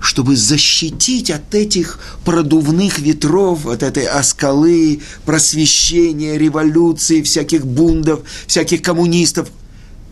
Чтобы 0.00 0.36
защитить 0.36 1.30
от 1.30 1.54
этих 1.54 1.98
продувных 2.24 2.98
ветров, 2.98 3.66
от 3.66 3.82
этой 3.82 4.06
оскалы, 4.06 5.00
просвещения, 5.24 6.36
революции, 6.36 7.22
всяких 7.22 7.66
бундов, 7.66 8.20
всяких 8.46 8.82
коммунистов. 8.82 9.48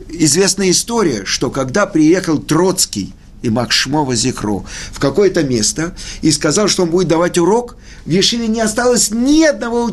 Известная 0.08 0.70
история, 0.70 1.24
что 1.24 1.50
когда 1.50 1.86
приехал 1.86 2.38
Троцкий 2.38 3.12
и 3.42 3.50
Макшмова 3.50 4.14
Зикро 4.14 4.64
в 4.92 4.98
какое-то 4.98 5.42
место 5.42 5.94
и 6.22 6.30
сказал, 6.30 6.68
что 6.68 6.82
он 6.84 6.90
будет 6.90 7.08
давать 7.08 7.38
урок, 7.38 7.76
в 8.04 8.10
Ешиве 8.10 8.48
не 8.48 8.60
осталось 8.60 9.10
ни 9.10 9.42
одного 9.44 9.92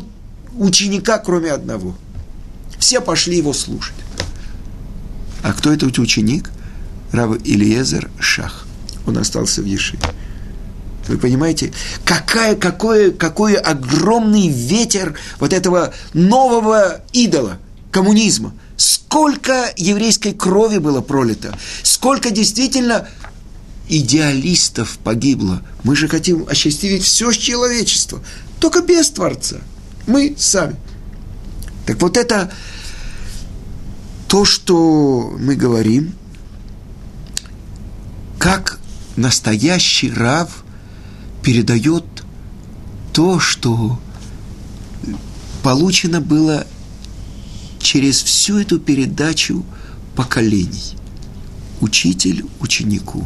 ученика, 0.58 1.18
кроме 1.20 1.52
одного– 1.52 1.96
все 2.80 3.02
пошли 3.02 3.38
его 3.38 3.54
слушать. 3.54 3.96
А 5.44 5.54
кто 5.54 5.72
этот 5.72 5.98
ученик? 6.00 6.50
Рав 7.12 7.38
Ильезер 7.46 8.10
Шах. 8.20 8.68
Он 9.06 9.18
остался 9.18 9.62
в 9.62 9.66
Ешиве. 9.66 10.00
Вы 11.08 11.18
понимаете, 11.18 11.74
какая, 12.04 12.56
какой, 12.56 13.12
какой 13.14 13.56
огромный 13.56 14.50
ветер 14.50 15.18
вот 15.40 15.54
этого 15.54 15.94
нового 16.14 17.02
идола, 17.14 17.60
коммунизма. 17.92 18.54
Сколько 18.76 19.72
еврейской 19.78 20.34
крови 20.34 20.80
было 20.80 21.02
пролито, 21.02 21.58
сколько 21.82 22.30
действительно 22.30 23.08
идеалистов 23.88 24.98
погибло. 25.04 25.62
Мы 25.84 25.96
же 25.96 26.10
хотим 26.10 26.46
осчастливить 26.50 27.04
все 27.04 27.32
человечество, 27.32 28.22
только 28.60 28.82
без 28.82 29.10
Творца. 29.10 29.58
Мы 30.08 30.36
сами. 30.38 30.76
Так 31.88 32.02
вот 32.02 32.18
это 32.18 32.52
то, 34.28 34.44
что 34.44 35.34
мы 35.40 35.56
говорим, 35.56 36.14
как 38.38 38.78
настоящий 39.16 40.12
Рав 40.12 40.66
передает 41.42 42.04
то, 43.14 43.40
что 43.40 43.98
получено 45.64 46.20
было 46.20 46.68
через 47.80 48.22
всю 48.22 48.58
эту 48.60 48.80
передачу 48.80 49.66
поколений. 50.14 50.98
Учитель 51.80 52.46
ученику, 52.60 53.26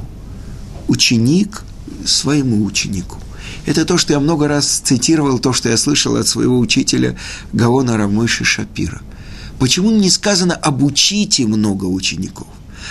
ученик 0.87 1.63
своему 2.05 2.63
ученику. 2.63 3.17
Это 3.65 3.85
то, 3.85 3.97
что 3.97 4.13
я 4.13 4.19
много 4.19 4.47
раз 4.47 4.81
цитировал, 4.83 5.39
то, 5.39 5.53
что 5.53 5.69
я 5.69 5.77
слышал 5.77 6.15
от 6.15 6.27
своего 6.27 6.59
учителя 6.59 7.17
Гаона 7.53 7.97
Рамыши 7.97 8.43
Шапира. 8.43 9.01
Почему 9.59 9.91
не 9.91 10.09
сказано 10.09 10.55
«обучите 10.55 11.45
много 11.45 11.85
учеников», 11.85 12.47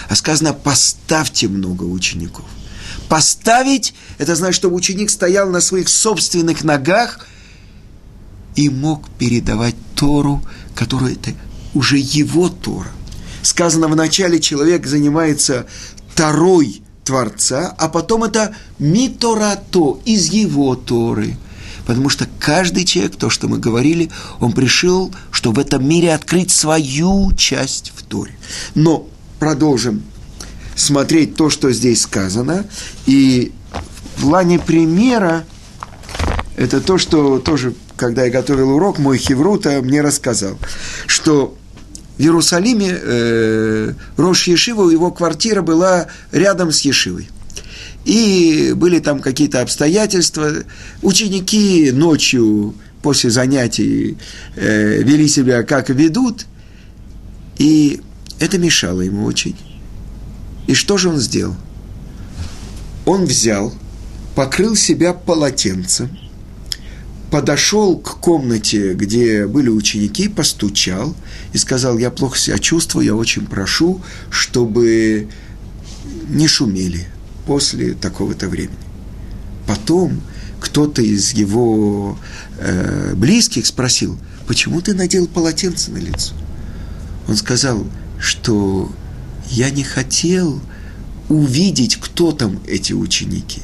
а 0.08 0.14
сказано 0.14 0.52
«поставьте 0.52 1.48
много 1.48 1.84
учеников»? 1.84 2.44
Поставить– 3.08 3.94
это 4.18 4.36
значит, 4.36 4.56
чтобы 4.56 4.76
ученик 4.76 5.10
стоял 5.10 5.50
на 5.50 5.60
своих 5.60 5.88
собственных 5.88 6.62
ногах 6.62 7.26
и 8.54 8.68
мог 8.68 9.08
передавать 9.18 9.74
Тору, 9.96 10.44
которая 10.74 11.14
это 11.14 11.32
уже 11.74 11.98
его 11.98 12.48
Тора. 12.48 12.90
Сказано, 13.42 13.88
вначале 13.88 14.38
человек 14.38 14.86
занимается 14.86 15.66
Торой 16.14 16.82
Творца, 17.10 17.74
а 17.76 17.88
потом 17.88 18.24
это 18.24 18.54
Миторато 18.78 20.00
из 20.04 20.28
его 20.28 20.76
Торы– 20.76 21.36
Потому 21.86 22.08
что 22.08 22.28
каждый 22.38 22.84
человек, 22.84 23.16
то, 23.16 23.30
что 23.30 23.48
мы 23.48 23.58
говорили, 23.58 24.10
он 24.38 24.52
пришел, 24.52 25.12
чтобы 25.32 25.56
в 25.56 25.66
этом 25.66 25.88
мире 25.88 26.14
открыть 26.14 26.52
свою 26.52 27.32
часть 27.32 27.92
в 27.96 28.04
Торе. 28.04 28.32
Но 28.76 29.08
продолжим 29.40 30.04
смотреть 30.76 31.34
то, 31.34 31.50
что 31.50 31.72
здесь 31.72 32.02
сказано. 32.02 32.64
И 33.06 33.50
в 34.16 34.22
плане 34.22 34.60
примера, 34.60 35.44
это 36.54 36.80
то, 36.80 36.96
что 36.96 37.40
тоже, 37.40 37.74
когда 37.96 38.24
я 38.24 38.30
готовил 38.30 38.76
урок, 38.76 39.00
мой 39.00 39.18
Хеврута 39.18 39.80
мне 39.82 40.00
рассказал, 40.00 40.58
что 41.06 41.56
в 42.20 42.22
Иерусалиме 42.22 42.98
э, 43.00 43.92
Рош 44.16 44.46
Ешива, 44.46 44.90
его 44.90 45.10
квартира 45.10 45.62
была 45.62 46.06
рядом 46.32 46.70
с 46.70 46.82
Ешивой– 46.82 47.28
и 48.04 48.72
были 48.76 48.98
там 48.98 49.20
какие-то 49.20 49.60
обстоятельства. 49.60 50.52
Ученики 51.02 51.90
ночью 51.92 52.74
после 53.02 53.30
занятий 53.30 54.16
э, 54.56 55.02
вели 55.02 55.28
себя 55.28 55.62
как 55.62 55.90
ведут, 55.90 56.46
и 57.58 58.00
это 58.38 58.58
мешало 58.58 59.02
ему 59.02 59.24
очень. 59.24 59.56
И 60.66 60.74
что 60.74 60.96
же 60.96 61.08
он 61.08 61.18
сделал? 61.18 61.56
Он 63.06 63.24
взял, 63.26 63.72
покрыл 64.34 64.76
себя 64.76 65.12
полотенцем, 65.12 66.10
подошел 67.30 67.96
к 67.96 68.18
комнате, 68.20 68.94
где 68.94 69.46
были 69.46 69.68
ученики, 69.68 70.28
постучал 70.28 71.14
и 71.52 71.58
сказал, 71.58 71.98
я 71.98 72.10
плохо 72.10 72.38
себя 72.38 72.58
чувствую, 72.58 73.06
я 73.06 73.14
очень 73.14 73.46
прошу, 73.46 74.00
чтобы 74.30 75.28
не 76.28 76.48
шумели, 76.48 77.06
после 77.46 77.94
такого-то 77.94 78.48
времени. 78.48 78.76
Потом 79.66 80.20
кто-то 80.60 81.02
из 81.02 81.32
его 81.32 82.18
э, 82.58 83.14
близких 83.14 83.66
спросил, 83.66 84.18
почему 84.46 84.80
ты 84.80 84.94
надел 84.94 85.26
полотенце 85.26 85.90
на 85.90 85.98
лицо? 85.98 86.34
Он 87.28 87.36
сказал, 87.36 87.86
что 88.18 88.90
я 89.50 89.70
не 89.70 89.84
хотел 89.84 90.60
увидеть, 91.28 91.96
кто 91.96 92.32
там 92.32 92.60
эти 92.66 92.92
ученики, 92.92 93.62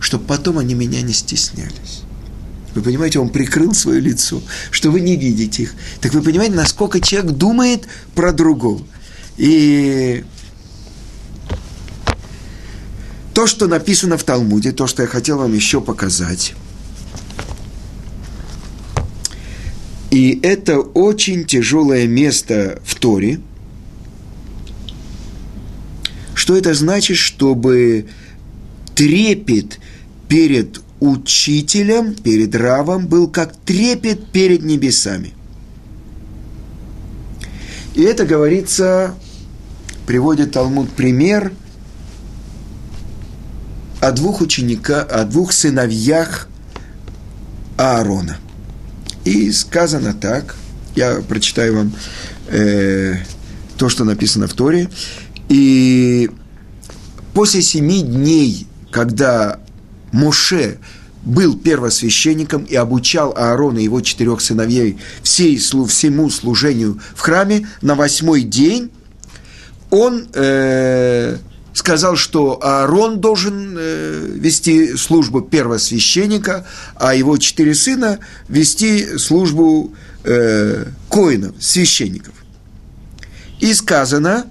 чтобы 0.00 0.24
потом 0.24 0.58
они 0.58 0.74
меня 0.74 1.02
не 1.02 1.12
стеснялись. 1.12 2.03
Вы 2.74 2.82
понимаете, 2.82 3.20
он 3.20 3.28
прикрыл 3.28 3.72
свое 3.72 4.00
лицо, 4.00 4.42
что 4.70 4.90
вы 4.90 5.00
не 5.00 5.16
видите 5.16 5.64
их. 5.64 5.74
Так 6.00 6.12
вы 6.12 6.22
понимаете, 6.22 6.54
насколько 6.54 7.00
человек 7.00 7.32
думает 7.32 7.86
про 8.14 8.32
другого. 8.32 8.82
И 9.36 10.24
то, 13.32 13.46
что 13.46 13.66
написано 13.66 14.18
в 14.18 14.24
Талмуде, 14.24 14.72
то, 14.72 14.86
что 14.86 15.02
я 15.02 15.08
хотел 15.08 15.38
вам 15.38 15.54
еще 15.54 15.80
показать. 15.80 16.54
И 20.10 20.38
это 20.42 20.78
очень 20.78 21.44
тяжелое 21.44 22.06
место 22.06 22.80
в 22.84 22.94
Торе. 22.94 23.40
Что 26.34 26.56
это 26.56 26.74
значит, 26.74 27.16
чтобы 27.16 28.06
трепет 28.94 29.80
перед 30.28 30.83
учителем, 31.00 32.14
перед 32.14 32.54
равом 32.54 33.06
был 33.06 33.28
как 33.28 33.56
трепет 33.56 34.26
перед 34.30 34.62
небесами. 34.62 35.34
И 37.94 38.02
это 38.02 38.24
говорится, 38.24 39.14
приводит 40.06 40.52
Талмуд 40.52 40.90
пример– 40.90 41.52
о 44.04 44.12
двух 44.12 44.42
учениках, 44.42 45.06
о 45.10 45.24
двух 45.24 45.52
сыновьях 45.52 46.48
Аарона. 47.78 48.36
И 49.24 49.50
сказано 49.50 50.12
так, 50.12 50.56
я 50.94 51.22
прочитаю 51.26 51.76
вам 51.76 51.92
э, 52.48 53.14
то, 53.78 53.88
что 53.88 54.04
написано 54.04 54.46
в 54.46 54.52
Торе. 54.52 54.90
И 55.48 56.30
после 57.32 57.62
семи 57.62 58.02
дней, 58.02 58.66
когда 58.90 59.58
Моше 60.14 60.78
был 61.24 61.58
первосвященником 61.58 62.62
и 62.62 62.76
обучал 62.76 63.34
Аарона 63.36 63.80
и 63.80 63.84
его 63.84 64.00
четырех 64.00 64.40
сыновей 64.40 64.98
всей, 65.24 65.56
всему 65.56 66.30
служению 66.30 67.00
в 67.16 67.20
храме, 67.20 67.68
на 67.82 67.96
восьмой 67.96 68.42
день 68.42 68.92
он 69.90 70.28
э, 70.34 71.38
сказал, 71.72 72.14
что 72.14 72.60
Аарон 72.62 73.20
должен 73.20 73.74
э, 73.76 74.30
вести 74.36 74.96
службу 74.96 75.40
первосвященника, 75.40 76.64
а 76.94 77.14
его 77.16 77.36
четыре 77.36 77.74
сына 77.74 78.20
вести 78.48 79.18
службу 79.18 79.94
э, 80.22 80.84
коинов, 81.08 81.56
священников. 81.58 82.34
И 83.58 83.74
сказано, 83.74 84.46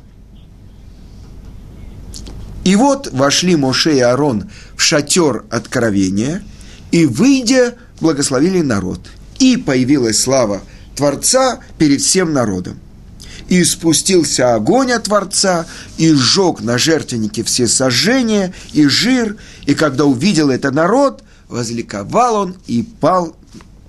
и 2.63 2.75
вот 2.75 3.09
вошли 3.11 3.55
Моше 3.55 3.97
и 3.97 3.99
Аарон 3.99 4.49
в 4.75 4.81
шатер 4.81 5.45
откровения, 5.49 6.43
и, 6.91 7.05
выйдя, 7.05 7.75
благословили 7.99 8.61
народ. 8.61 8.99
И 9.39 9.57
появилась 9.57 10.21
слава 10.21 10.61
Творца 10.95 11.59
перед 11.77 12.01
всем 12.01 12.33
народом. 12.33 12.79
И 13.49 13.63
спустился 13.63 14.55
огонь 14.55 14.91
от 14.91 15.03
Творца, 15.03 15.65
и 15.97 16.11
сжег 16.11 16.61
на 16.61 16.77
жертвеннике 16.77 17.43
все 17.43 17.67
сожжения 17.67 18.53
и 18.73 18.85
жир, 18.87 19.37
и 19.65 19.73
когда 19.73 20.05
увидел 20.05 20.49
это 20.49 20.71
народ, 20.71 21.23
возликовал 21.49 22.35
он 22.35 22.55
и 22.67 22.83
пал 22.83 23.35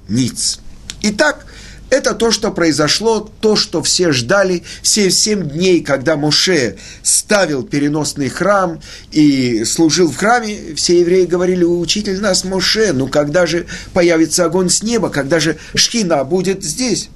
ниц. 0.08 0.60
Итак, 1.02 1.46
это 1.90 2.14
то, 2.14 2.30
что 2.30 2.50
произошло, 2.50 3.30
то, 3.40 3.56
что 3.56 3.82
все 3.82 4.12
ждали, 4.12 4.62
все 4.82 5.10
семь 5.10 5.48
дней, 5.48 5.80
когда 5.80 6.16
Моше 6.16 6.76
ставил 7.02 7.62
переносный 7.62 8.28
храм 8.28 8.80
и 9.12 9.64
служил 9.64 10.10
в 10.10 10.16
храме, 10.16 10.74
все 10.74 11.00
евреи 11.00 11.24
говорили, 11.24 11.64
учитель 11.64 12.20
нас 12.20 12.44
Моше, 12.44 12.92
ну 12.92 13.08
когда 13.08 13.46
же 13.46 13.66
появится 13.92 14.44
огонь 14.44 14.70
с 14.70 14.82
неба, 14.82 15.08
когда 15.08 15.40
же 15.40 15.56
Шхина 15.74 16.24
будет 16.24 16.62
здесь? 16.64 17.10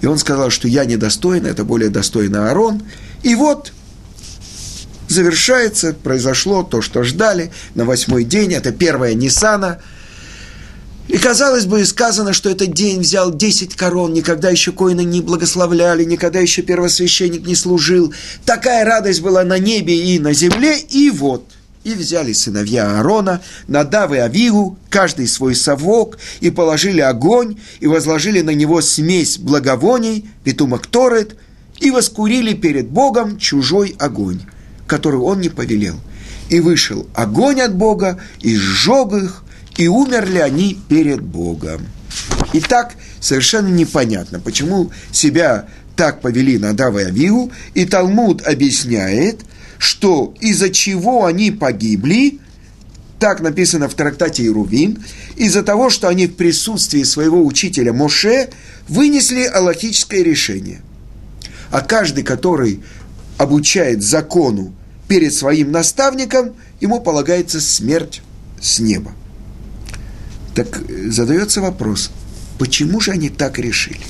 И 0.00 0.06
он 0.06 0.18
сказал, 0.18 0.50
что 0.50 0.66
я 0.66 0.84
недостоин, 0.84 1.46
это 1.46 1.64
более 1.64 1.90
достойный 1.90 2.48
Аарон. 2.48 2.82
И 3.22 3.34
вот 3.36 3.72
завершается, 5.08 5.92
произошло 5.92 6.62
то, 6.62 6.80
что 6.80 7.04
ждали 7.04 7.52
на 7.74 7.84
восьмой 7.84 8.24
день, 8.24 8.54
это 8.54 8.72
первая 8.72 9.14
Нисана– 9.14 9.80
и, 11.08 11.18
казалось 11.18 11.66
бы, 11.66 11.84
сказано, 11.84 12.32
что 12.32 12.48
этот 12.48 12.72
день 12.72 13.00
взял 13.00 13.32
десять 13.34 13.74
корон, 13.74 14.12
никогда 14.12 14.50
еще 14.50 14.72
коины 14.72 15.04
не 15.04 15.20
благословляли, 15.20 16.04
никогда 16.04 16.40
еще 16.40 16.62
первосвященник 16.62 17.46
не 17.46 17.54
служил. 17.54 18.14
Такая 18.44 18.84
радость 18.84 19.20
была 19.20 19.44
на 19.44 19.58
небе 19.58 19.94
и 19.94 20.18
на 20.18 20.32
земле, 20.32 20.78
и 20.78 21.10
вот– 21.10 21.44
и 21.84 21.94
взяли 21.94 22.32
сыновья 22.32 22.98
Аарона, 22.98 23.42
Надав 23.66 24.12
и 24.12 24.18
Авигу, 24.18 24.78
каждый 24.88 25.26
свой 25.26 25.54
совок, 25.54 26.18
и 26.40 26.50
положили 26.50 27.00
огонь, 27.00 27.58
и 27.80 27.86
возложили 27.86 28.40
на 28.40 28.50
него 28.50 28.80
смесь 28.80 29.38
благовоний, 29.38 30.26
петумок 30.44 30.86
Торет, 30.86 31.36
и 31.80 31.90
воскурили 31.90 32.54
перед 32.54 32.88
Богом 32.88 33.38
чужой 33.38 33.96
огонь, 33.98 34.42
который 34.86 35.18
он 35.18 35.40
не 35.40 35.48
повелел. 35.48 35.96
И 36.48 36.60
вышел 36.60 37.06
огонь 37.14 37.60
от 37.60 37.74
Бога, 37.74 38.20
и 38.40 38.54
сжег 38.54 39.12
их, 39.14 39.42
и 39.76 39.88
умерли 39.88 40.38
они 40.38 40.78
перед 40.88 41.22
Богом. 41.22 41.86
Итак, 42.52 42.94
совершенно 43.20 43.68
непонятно, 43.68 44.40
почему 44.40 44.90
себя 45.10 45.66
так 45.96 46.20
повели 46.20 46.58
Надав 46.58 46.96
и 46.96 47.28
и 47.74 47.84
Талмуд 47.84 48.46
объясняет, 48.46 49.40
что 49.78 50.34
из-за 50.40 50.70
чего 50.70 51.26
они 51.26 51.50
погибли, 51.50 52.38
так 53.18 53.40
написано 53.40 53.88
в 53.88 53.94
трактате 53.94 54.46
Ирувин, 54.46 55.02
из-за 55.36 55.62
того, 55.62 55.90
что 55.90 56.08
они 56.08 56.26
в 56.26 56.34
присутствии 56.34 57.02
своего 57.04 57.44
учителя 57.44 57.92
Моше 57.92 58.50
вынесли 58.88 59.44
аллахическое 59.44 60.22
решение. 60.22 60.80
А 61.70 61.80
каждый, 61.80 62.24
который 62.24 62.82
обучает 63.38 64.02
закону 64.02 64.74
перед 65.08 65.32
своим 65.32 65.72
наставником, 65.72 66.54
ему 66.80 67.00
полагается 67.00 67.60
смерть 67.60 68.22
с 68.60 68.78
неба. 68.78 69.12
Так 70.54 70.82
задается 71.08 71.60
вопрос, 71.60 72.10
почему 72.58 73.00
же 73.00 73.12
они 73.12 73.30
так 73.30 73.58
решили? 73.58 74.00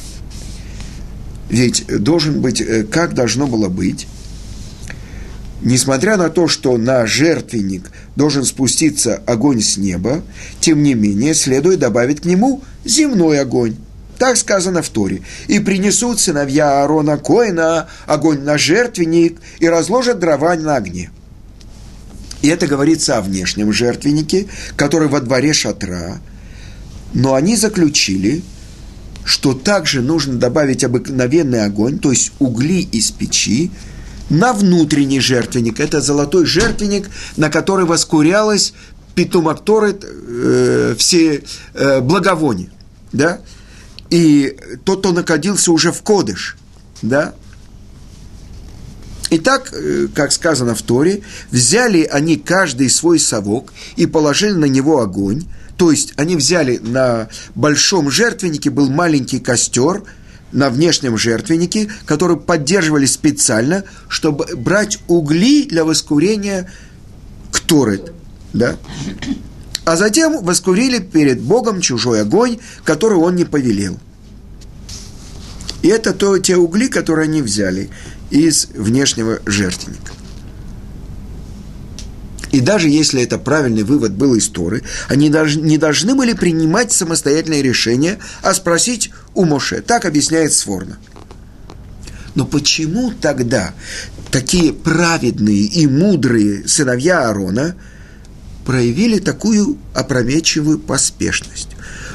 Ведь 1.49 1.87
должен 1.87 2.41
быть, 2.41 2.61
э, 2.61 2.83
как 2.85 3.15
должно 3.15 3.47
было 3.47 3.69
быть, 3.69 4.09
несмотря 5.61 6.17
на 6.17 6.31
то, 6.31 6.49
что 6.49 6.77
на 6.79 7.07
жертвенник 7.07 7.91
должен 8.17 8.45
спуститься 8.45 9.23
огонь 9.27 9.61
с 9.61 9.77
неба, 9.77 10.23
тем 10.61 10.83
не 10.83 10.95
менее 10.95 11.35
следует 11.35 11.79
добавить 11.79 12.23
к 12.23 12.25
нему 12.25 12.65
земной 12.85 13.39
огонь. 13.41 13.77
Так 14.19 14.37
сказано 14.37 14.83
в 14.83 14.89
Торе. 14.89 15.23
«И 15.49 15.59
принесут 15.61 16.21
сыновья 16.21 16.83
Аарона 16.83 17.19
Коина 17.19 17.89
огонь 18.07 18.41
на 18.41 18.57
жертвенник 18.57 19.39
и 19.59 19.69
разложат 19.69 20.19
дрова 20.19 20.55
на 20.57 20.77
огне». 20.77 21.11
И 22.41 22.49
это 22.49 22.67
говорится 22.67 23.19
о 23.19 23.21
внешнем 23.21 23.73
жертвеннике, 23.73 24.47
который 24.75 25.09
во 25.09 25.21
дворе 25.21 25.53
шатра– 25.53 26.21
но 27.15 27.35
они 27.35 27.57
заключили, 27.57 28.43
что 29.25 29.55
также 29.55 30.03
нужно 30.03 30.35
добавить 30.35 30.85
обыкновенный 30.85 31.65
огонь, 31.65 31.99
то 31.99 32.11
есть 32.11 32.33
угли 32.39 32.81
из 32.81 33.11
печи, 33.11 33.71
на 34.31 34.53
внутренний 34.53 35.21
жертвенник. 35.21 35.79
Это 35.79 36.01
золотой 36.01 36.47
жертвенник, 36.47 37.11
на 37.37 37.51
который 37.51 37.85
воскурялось 37.85 38.73
питумакторы 39.15 39.99
э, 40.01 40.95
все 40.97 41.43
э, 41.75 42.01
благовония. 42.01 42.71
Да? 43.13 43.41
И 44.11 44.57
тот, 44.85 45.01
кто 45.01 45.13
находился 45.13 45.71
уже 45.71 45.93
в 45.93 46.03
Кодыш. 46.03 46.57
Да? 47.03 47.35
Итак, 49.31 49.73
э, 49.73 50.09
как 50.15 50.33
сказано 50.33 50.75
в 50.75 50.83
Торе, 50.83 51.23
взяли 51.51 52.03
они 52.03 52.37
каждый 52.37 52.91
свой 52.91 53.19
совок 53.19 53.73
и 53.97 54.07
положили 54.07 54.53
на 54.53 54.67
него 54.67 55.01
огонь, 55.01 55.45
то 55.83 55.91
есть 55.91 56.13
они 56.15 56.37
взяли 56.37 56.79
на 56.79 57.29
большом 57.57 58.09
жертвеннике 58.09 58.71
был 58.71 58.89
маленький 58.89 59.41
костер, 59.41 60.05
на 60.53 60.71
внешнем 60.71 61.19
жертвеннике, 61.19 61.91
который 62.07 62.37
поддерживали 62.37 63.05
специально, 63.05 63.83
чтобы 64.07 64.47
брать 64.55 65.01
угли 65.09 65.65
для 65.65 65.85
воскурения 65.85 66.71
кторет. 67.51 68.13
Да? 68.53 68.77
А 69.85 69.97
затем 69.97 70.45
воскурили 70.45 71.01
перед 71.01 71.41
Богом 71.41 71.81
чужой 71.81 72.21
огонь, 72.21 72.59
который 72.85 73.19
он 73.19 73.35
не 73.35 73.45
повелел. 73.45 73.99
И 75.83 75.89
это 75.89 76.13
то, 76.13 76.39
те 76.39 76.55
угли, 76.55 76.87
которые 76.87 77.25
они 77.25 77.43
взяли 77.43 77.91
из 78.31 78.67
внешнего 78.67 79.41
жертвенника. 79.47 80.13
И 82.53 82.61
даже 82.61 82.89
если 82.91 83.23
это 83.23 83.39
правильный 83.39 83.83
вывод 83.83 84.13
был 84.13 84.35
из 84.35 84.49
Торы, 84.49 84.83
они 85.09 85.31
даже 85.31 85.59
не 85.59 85.79
должны 85.79 86.15
были 86.15 86.35
принимать 86.35 86.93
самостоятельное 86.93 87.63
решение, 87.63 88.19
а 88.43 88.53
спросить 88.53 89.11
у 89.35 89.47
Моше. 89.47 89.81
Так 89.81 90.05
объясняет 90.05 90.53
Сворна. 90.53 90.99
Но 92.35 92.45
почему 92.45 93.11
тогда 93.11 93.75
такие 94.31 94.73
праведные 94.73 95.63
и 95.63 95.87
мудрые 95.87 96.69
сыновья 96.69 97.29
Аарона 97.29 97.75
проявили 98.67 99.19
такую 99.19 99.79
опрометчивую 99.95 100.79
поспешность? 100.79 101.71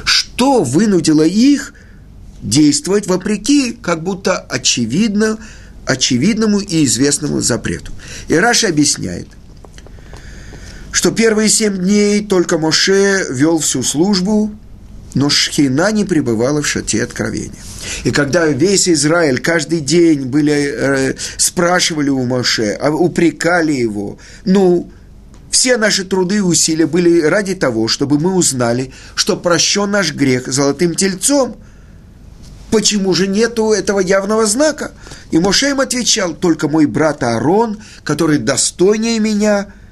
Что 0.06 0.64
вынудило 0.64 1.24
их 1.24 1.74
действовать 2.44 3.08
вопреки, 3.08 3.72
как 3.72 4.04
будто 4.04 4.38
очевидно, 4.38 5.40
очевидному 5.86 6.60
и 6.60 6.86
известному 6.86 7.42
запрету? 7.42 7.92
И 8.28 8.36
Раша 8.36 8.70
объясняет, 8.70 9.28
что 10.98 11.12
первые 11.12 11.48
семь 11.48 11.78
дней 11.78 12.26
только 12.26 12.58
Моше 12.58 13.28
вел 13.30 13.60
всю 13.60 13.84
службу, 13.84 14.50
но 15.14 15.30
Шхина 15.30 15.92
не 15.92 16.06
пребывала 16.06 16.64
в 16.64 16.68
шате 16.68 17.04
откровения. 17.04 17.62
И 18.04 18.10
когда 18.10 18.48
весь 18.48 18.90
Израиль 18.90 19.38
каждый 19.38 19.82
день 19.82 20.24
были, 20.24 20.74
э, 20.76 21.14
спрашивали 21.38 22.10
у 22.10 22.24
Моше, 22.26 22.76
а 22.82 22.90
упрекали 22.90 23.74
его, 23.74 24.18
ну, 24.44 24.90
все 25.52 25.78
наши 25.78 26.04
труды 26.04 26.38
и 26.38 26.40
усилия 26.40 26.88
были 26.88 27.22
ради 27.22 27.54
того, 27.54 27.88
чтобы 27.88 28.18
мы 28.18 28.34
узнали, 28.34 28.92
что 29.14 29.38
прощен 29.38 29.92
наш 29.92 30.16
грех 30.16 30.48
золотым 30.48 30.96
тельцом. 30.96 31.58
Почему 32.72 33.14
же 33.14 33.28
нету 33.28 33.72
этого 33.72 34.00
явного 34.00 34.48
знака? 34.48 34.94
И 35.30 35.38
Моше 35.38 35.70
им 35.70 35.80
отвечал, 35.80 36.34
только 36.34 36.68
мой 36.68 36.88
брат 36.88 37.22
Аарон, 37.22 37.78
который 38.04 38.40
достойнее 38.40 39.20
меня– 39.20 39.68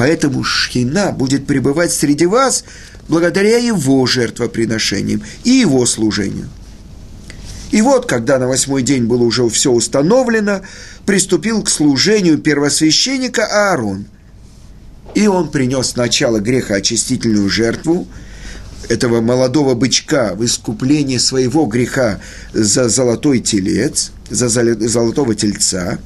Поэтому 0.00 0.42
Шхина 0.42 1.12
будет 1.12 1.46
пребывать 1.46 1.92
среди 1.92 2.24
вас 2.24 2.64
благодаря 3.06 3.58
его 3.58 4.06
жертвоприношениям 4.06 5.22
и 5.44 5.50
его 5.50 5.84
служению. 5.84 6.48
И 7.70 7.82
вот, 7.82 8.06
когда 8.06 8.38
на 8.38 8.48
восьмой 8.48 8.82
день 8.82 9.04
было 9.04 9.24
уже 9.24 9.46
все 9.50 9.70
установлено, 9.70 10.62
приступил 11.04 11.62
к 11.62 11.68
служению 11.68 12.38
первосвященника 12.38 13.44
Аарон. 13.44 14.06
И 15.14 15.26
он 15.26 15.50
принес 15.50 15.88
сначала 15.88 16.38
грехоочистительную 16.38 17.50
жертву, 17.50 18.08
этого 18.88 19.20
молодого 19.20 19.74
бычка 19.74 20.34
в 20.34 20.42
искупление 20.46 21.20
своего 21.20 21.66
греха 21.66 22.20
за 22.54 22.88
золотой 22.88 23.40
телец, 23.40 24.12
за 24.30 24.48
золотого 24.48 25.34
тельца. 25.34 25.98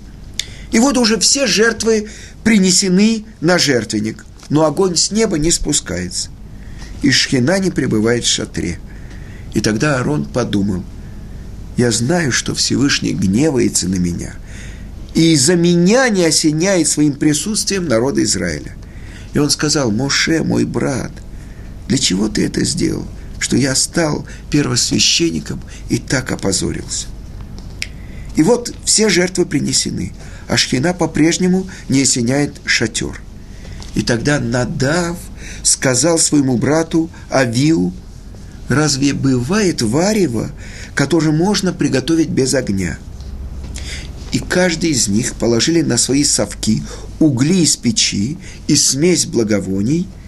И 0.73 0.79
вот 0.79 0.99
уже 0.99 1.19
все 1.19 1.47
жертвы 1.47 2.09
принесены 2.43 3.25
на 3.41 3.59
жертвенник, 3.59 4.25
но 4.49 4.65
огонь 4.65 4.97
с 4.97 5.11
неба 5.11 5.39
не 5.39 5.51
спускается. 5.51 6.31
И 7.03 7.11
шхина 7.11 7.59
не 7.59 7.71
пребывает 7.71 8.25
в 8.25 8.29
шатре. 8.29 8.79
И 9.55 9.61
тогда 9.61 9.97
Аарон 9.97 10.25
подумал, 10.25 10.85
я 11.77 11.91
знаю, 11.91 12.33
что 12.33 12.55
Всевышний 12.55 13.13
гневается 13.13 13.89
на 13.89 13.97
меня, 13.97 14.35
и 15.15 15.33
из-за 15.33 15.55
меня 15.55 16.09
не 16.09 16.25
осеняет 16.25 16.89
своим 16.89 17.15
присутствием 17.15 17.87
народа 17.87 18.23
Израиля. 18.23 18.77
И 19.33 19.39
он 19.39 19.51
сказал, 19.51 19.91
Моше, 19.91 20.43
мой 20.43 20.65
брат, 20.65 21.13
для 21.89 21.99
чего 21.99 22.29
ты 22.29 22.47
это 22.47 22.65
сделал? 22.65 23.07
Что 23.39 23.57
я 23.57 23.75
стал 23.75 24.27
первосвященником 24.51 25.61
и 25.89 25.99
так 25.99 26.33
опозорился. 26.33 27.07
И 28.37 28.43
вот 28.43 28.75
все 28.85 29.09
жертвы 29.09 29.47
принесены, 29.47 30.13
а 30.49 30.57
Шхина 30.57 30.95
по-прежнему 30.95 31.69
не 31.89 32.03
осеняет 32.03 32.55
шатер. 32.65 33.21
И 33.95 34.03
тогда 34.03 34.41
Надав 34.41 35.17
сказал 35.63 36.19
своему 36.19 36.57
брату 36.57 37.11
Авиу, 37.31 37.93
разве 38.69 39.13
бывает 39.13 39.83
варево, 39.83 40.51
которое 40.95 41.33
можно 41.33 41.73
приготовить 41.73 42.31
без 42.31 42.55
огня? 42.55 42.99
И 44.33 44.41
каждый 44.41 44.91
из 44.91 45.07
них 45.09 45.35
положили 45.35 45.83
на 45.83 45.97
свои 45.97 46.25
совки 46.25 46.83
угли 47.21 47.63
из 47.63 47.77
печи 47.77 48.39
и 48.67 48.75
смесь 48.75 49.27
благовоний– 49.27 50.09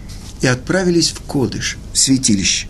и 0.41 0.47
отправились 0.47 1.11
в 1.11 1.21
Кодыш, 1.23 1.79
в 1.93 1.99
святилище. 1.99 2.69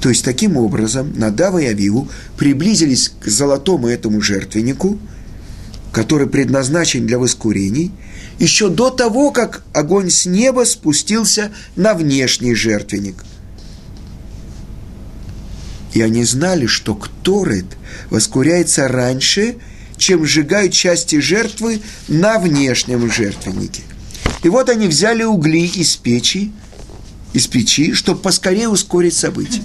То 0.00 0.08
есть, 0.08 0.24
таким 0.24 0.56
образом, 0.56 1.12
Надава 1.16 1.58
и 1.58 1.66
Авиву 1.66 2.08
приблизились 2.36 3.12
к 3.20 3.28
золотому 3.28 3.88
этому 3.88 4.20
жертвеннику, 4.20 4.98
который 5.96 6.28
предназначен 6.28 7.06
для 7.06 7.18
воскурений, 7.18 7.90
еще 8.38 8.68
до 8.68 8.90
того, 8.90 9.30
как 9.30 9.64
огонь 9.72 10.10
с 10.10 10.26
неба 10.26 10.64
спустился 10.64 11.50
на 11.74 11.94
внешний 11.94 12.54
жертвенник. 12.54 13.24
И 15.94 16.02
они 16.02 16.24
знали, 16.24 16.66
что 16.66 16.94
Кторет 16.94 17.66
воскуряется 18.10 18.86
раньше, 18.86 19.56
чем 19.96 20.26
сжигают 20.26 20.74
части 20.74 21.18
жертвы 21.18 21.80
на 22.08 22.38
внешнем 22.38 23.10
жертвеннике– 23.10 23.82
и 24.42 24.48
вот 24.48 24.68
они 24.68 24.86
взяли 24.86 25.24
угли 25.24 25.66
из 25.66 25.96
печи, 25.96 26.52
из 27.32 27.48
печи, 27.48 27.94
чтобы 27.94 28.20
поскорее 28.20 28.68
ускорить 28.68 29.16
события. 29.16 29.62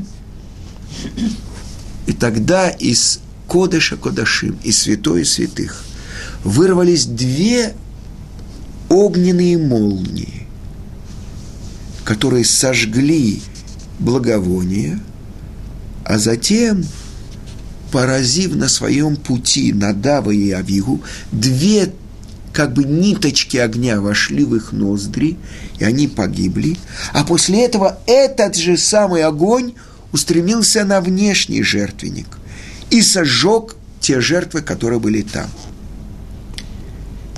И 2.08 2.14
тогда 2.14 2.70
из 2.70 3.20
Кодыша 3.48 3.98
Кодашим, 3.98 4.58
из 4.64 4.80
святой 4.80 5.26
святых, 5.26 5.84
вырвались 6.44 7.06
две 7.06 7.74
огненные 8.90 9.58
молнии, 9.58 10.48
которые 12.04 12.46
сожгли 12.46 13.42
благовоние, 14.00 15.00
а 16.04 16.18
затем, 16.18 16.84
поразив 17.92 18.56
на 18.56 18.68
своем 18.68 19.16
пути 19.16 19.72
Надава 19.72 20.32
и 20.32 20.52
Авигу, 20.52 21.02
две 21.32 21.94
как 22.54 22.74
бы 22.74 22.84
ниточки 22.84 23.58
огня 23.58 24.02
вошли 24.02 24.44
в 24.44 24.56
их 24.56 24.74
ноздри, 24.74 25.38
и 25.80 25.86
они 25.86 26.08
погибли. 26.08 26.78
А 27.14 27.24
после 27.24 27.64
этого 27.64 28.00
этот 28.08 28.56
же 28.56 28.78
самый 28.78 29.24
огонь 29.24 29.74
устремился 30.12 30.84
на 30.84 31.00
внешний 31.00 31.64
жертвенник 31.64 32.28
и 32.90 33.02
сожег 33.02 33.78
те 34.02 34.20
жертвы, 34.20 34.62
которые 34.62 35.00
были 35.00 35.22
там. 35.22 35.50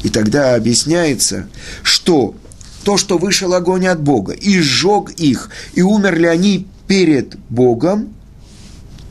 И 0.03 0.09
тогда 0.09 0.55
объясняется, 0.55 1.47
что 1.81 2.35
то, 2.83 2.97
что 2.97 3.17
вышел 3.17 3.53
огонь 3.53 3.87
от 3.87 4.01
Бога 4.01 4.33
и 4.33 4.59
сжег 4.59 5.11
их, 5.11 5.49
и 5.73 5.81
умерли 5.81 6.27
они 6.27 6.67
перед 6.87 7.37
Богом, 7.49 8.13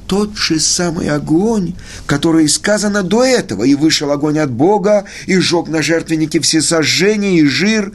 тот 0.06 0.36
же 0.36 0.60
самый 0.60 1.08
огонь, 1.08 1.74
который 2.04 2.46
сказано 2.48 3.02
до 3.02 3.24
этого, 3.24 3.64
и 3.64 3.74
вышел 3.74 4.12
огонь 4.12 4.38
от 4.38 4.50
Бога, 4.50 5.06
и 5.26 5.38
сжег 5.38 5.68
на 5.68 5.80
жертвеннике 5.80 6.40
все 6.40 6.60
сожжения 6.60 7.38
и 7.38 7.46
жир, 7.46 7.92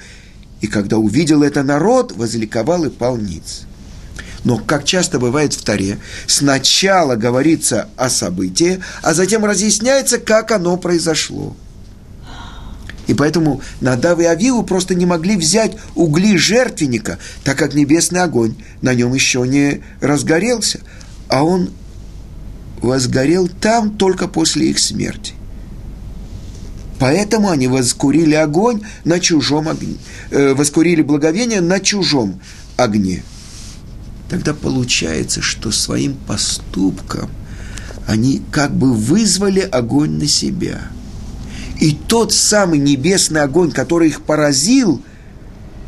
и 0.62 0.66
когда 0.66 0.98
увидел 0.98 1.44
это 1.44 1.62
народ, 1.62 2.14
возликовал 2.14 2.86
и 2.86 2.90
пал 2.90 3.18
ниц. 3.18 3.68
Но, 4.44 4.58
как 4.58 4.86
часто 4.86 5.20
бывает 5.20 5.54
в 5.54 5.62
Таре, 5.62 6.00
сначала 6.26 7.16
говорится 7.16 7.90
о 7.98 8.10
событии, 8.10 8.82
а 9.04 9.14
затем 9.14 9.46
разъясняется, 9.46 10.18
как 10.18 10.52
оно 10.52 10.78
произошло. 10.78 11.56
И 13.08 13.14
поэтому 13.14 13.62
Надав 13.80 14.20
и 14.20 14.26
Авиву 14.26 14.64
просто 14.64 14.94
не 14.94 15.06
могли 15.06 15.38
взять 15.38 15.78
угли 15.96 16.38
жертвенника, 16.38 17.18
так 17.44 17.58
как 17.58 17.74
небесный 17.74 18.22
огонь 18.22 18.56
на 18.82 18.94
нем 18.94 19.14
еще 19.14 19.48
не 19.48 19.82
разгорелся, 20.02 20.80
а 21.30 21.44
он 21.44 21.72
возгорел 22.82 23.48
там 23.48 23.98
только 23.98 24.28
после 24.28 24.70
их 24.70 24.80
смерти. 24.80 25.34
Поэтому 27.00 27.50
они 27.50 27.68
воскурили 27.68 28.34
огонь 28.34 28.82
на 29.06 29.20
чужом 29.20 29.70
огне, 29.70 29.98
э, 30.32 30.54
воскурили 30.54 31.02
благовение 31.02 31.62
на 31.62 31.80
чужом 31.80 32.42
огне. 32.76 33.24
Тогда 34.30 34.54
получается, 34.54 35.42
что 35.42 35.72
своим 35.72 36.16
поступком 36.16 37.30
они 38.08 38.42
как 38.52 38.76
бы 38.76 38.94
вызвали 38.94 39.60
огонь 39.60 40.18
на 40.18 40.28
себя. 40.28 40.90
И 41.80 41.98
тот 42.08 42.34
самый 42.34 42.80
небесный 42.80 43.42
огонь, 43.42 43.72
который 43.72 44.10
их 44.10 44.22
поразил, 44.22 45.02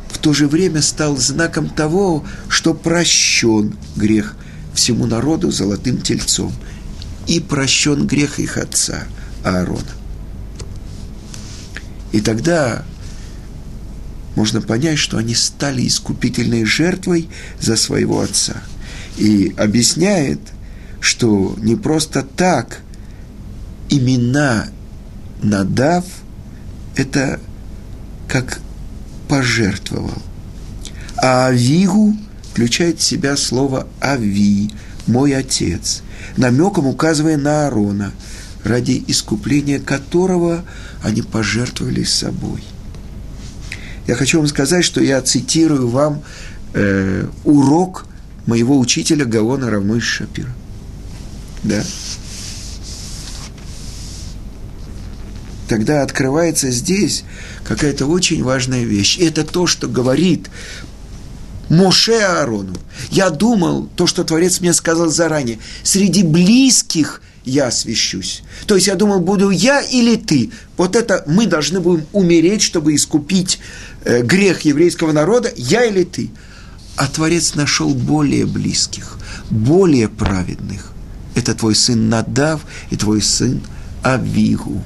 в 0.09 0.17
то 0.17 0.33
же 0.33 0.47
время 0.47 0.81
стал 0.81 1.17
знаком 1.17 1.69
того, 1.69 2.25
что 2.47 2.73
прощен 2.73 3.75
грех 3.95 4.35
всему 4.73 5.05
народу 5.05 5.51
золотым 5.51 6.01
тельцом– 6.01 6.53
и 7.29 7.39
прощен 7.39 8.07
грех 8.07 8.39
их 8.39 8.57
отца 8.57 9.03
Аарона. 9.43 9.83
И 12.11 12.21
тогда 12.21 12.83
можно 14.35 14.61
понять, 14.61 14.97
что 14.97 15.17
они 15.17 15.35
стали 15.35 15.87
искупительной 15.87 16.65
жертвой 16.65 17.29
за 17.61 17.75
своего 17.75 18.21
отца. 18.21 18.63
И 19.17 19.53
объясняет, 19.57 20.39
что 20.99 21.55
не 21.59 21.75
просто 21.75 22.23
так 22.23 22.81
имена 23.89 24.67
Надав– 25.41 26.05
это 26.95 27.39
как 28.27 28.59
пожертвовал. 29.27 30.21
А 31.17 31.47
Авигу 31.47 32.15
включает 32.51 32.99
в 32.99 33.03
себя 33.03 33.37
слово 33.37 33.87
«ави», 34.01 34.69
«мой 35.07 35.35
отец», 35.35 36.01
намеком 36.37 36.87
указывая 36.87 37.37
на 37.37 37.65
Аарона, 37.65 38.11
ради 38.63 39.03
искупления 39.07 39.79
которого 39.79 40.63
они 41.03 41.21
пожертвовали 41.21 42.03
собой. 42.03 42.63
Я 44.07 44.15
хочу 44.15 44.39
вам 44.39 44.47
сказать, 44.47 44.83
что 44.83 45.01
я 45.01 45.21
цитирую 45.21 45.87
вам 45.87 46.23
э, 46.73 47.27
урок 47.43 48.05
моего 48.45 48.79
учителя 48.79 49.25
Гаона 49.25 49.69
Рамыш 49.69 50.03
Шапира. 50.03 50.53
Да? 51.63 51.81
Тогда 55.69 56.01
открывается 56.01 56.71
здесь 56.71 57.23
какая-то 57.63 58.07
очень 58.07 58.43
важная 58.43 58.83
вещь. 58.83 59.19
И 59.19 59.25
это 59.25 59.43
то, 59.43 59.67
что 59.67 59.87
говорит 59.87 60.49
Моше 61.69 62.19
Аарону. 62.19 62.75
Я 63.11 63.29
думал, 63.29 63.87
то, 63.95 64.07
что 64.07 64.23
Творец 64.23 64.61
мне 64.61 64.73
сказал 64.73 65.09
заранее, 65.09 65.59
среди 65.83 66.23
близких 66.23 67.21
я 67.45 67.67
освящусь. 67.67 68.41
То 68.65 68.73
есть 68.73 68.87
я 68.87 68.95
думал, 68.95 69.19
буду 69.19 69.51
я 69.51 69.79
или 69.81 70.15
ты. 70.15 70.49
Вот 70.75 70.95
это 70.95 71.23
мы 71.27 71.45
должны 71.45 71.79
будем 71.79 72.07
умереть, 72.13 72.63
чтобы 72.63 72.95
искупить 72.95 73.59
э, 74.05 74.23
грех 74.23 74.61
еврейского 74.61 75.11
народа, 75.11 75.53
я 75.55 75.85
или 75.85 76.03
ты. 76.03 76.31
А 76.95 77.05
Творец 77.05 77.53
нашел 77.53 77.93
более 77.93 78.47
близких, 78.47 79.19
более 79.51 80.09
праведных. 80.09 80.93
Это 81.35 81.53
твой 81.53 81.75
сын 81.75 82.09
Надав 82.09 82.61
и 82.89 82.95
твой 82.95 83.21
сын 83.21 83.61
Авигу. 84.01 84.83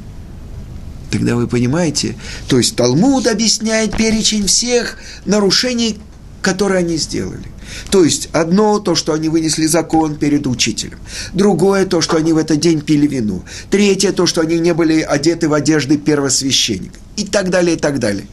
Тогда 1.13 1.35
вы 1.35 1.47
понимаете, 1.47 2.15
то 2.47 2.57
есть 2.57 2.75
Талмуд 2.75 3.27
объясняет 3.27 3.95
перечень 3.95 4.47
всех 4.47 4.97
нарушений 5.25 5.99
которые 6.41 6.79
они 6.79 6.97
сделали. 6.97 7.45
То 7.89 8.03
есть 8.03 8.27
одно 8.33 8.79
то, 8.79 8.95
что 8.95 9.13
они 9.13 9.29
вынесли 9.29 9.65
закон 9.65 10.17
перед 10.17 10.45
учителем. 10.45 10.99
Другое 11.31 11.85
то, 11.85 12.01
что 12.01 12.17
они 12.17 12.33
в 12.33 12.37
этот 12.37 12.59
день 12.59 12.81
пили 12.81 13.07
вино. 13.07 13.45
Третье 13.69 14.11
то, 14.11 14.25
что 14.25 14.41
они 14.41 14.59
не 14.59 14.73
были 14.73 14.99
одеты 14.99 15.47
в 15.47 15.53
одежды 15.53 15.97
первосвященника. 15.97 16.99
И 17.15 17.23
так 17.23 17.49
далее, 17.49 17.77
и 17.77 17.79
так 17.79 17.99
далее. 17.99 18.27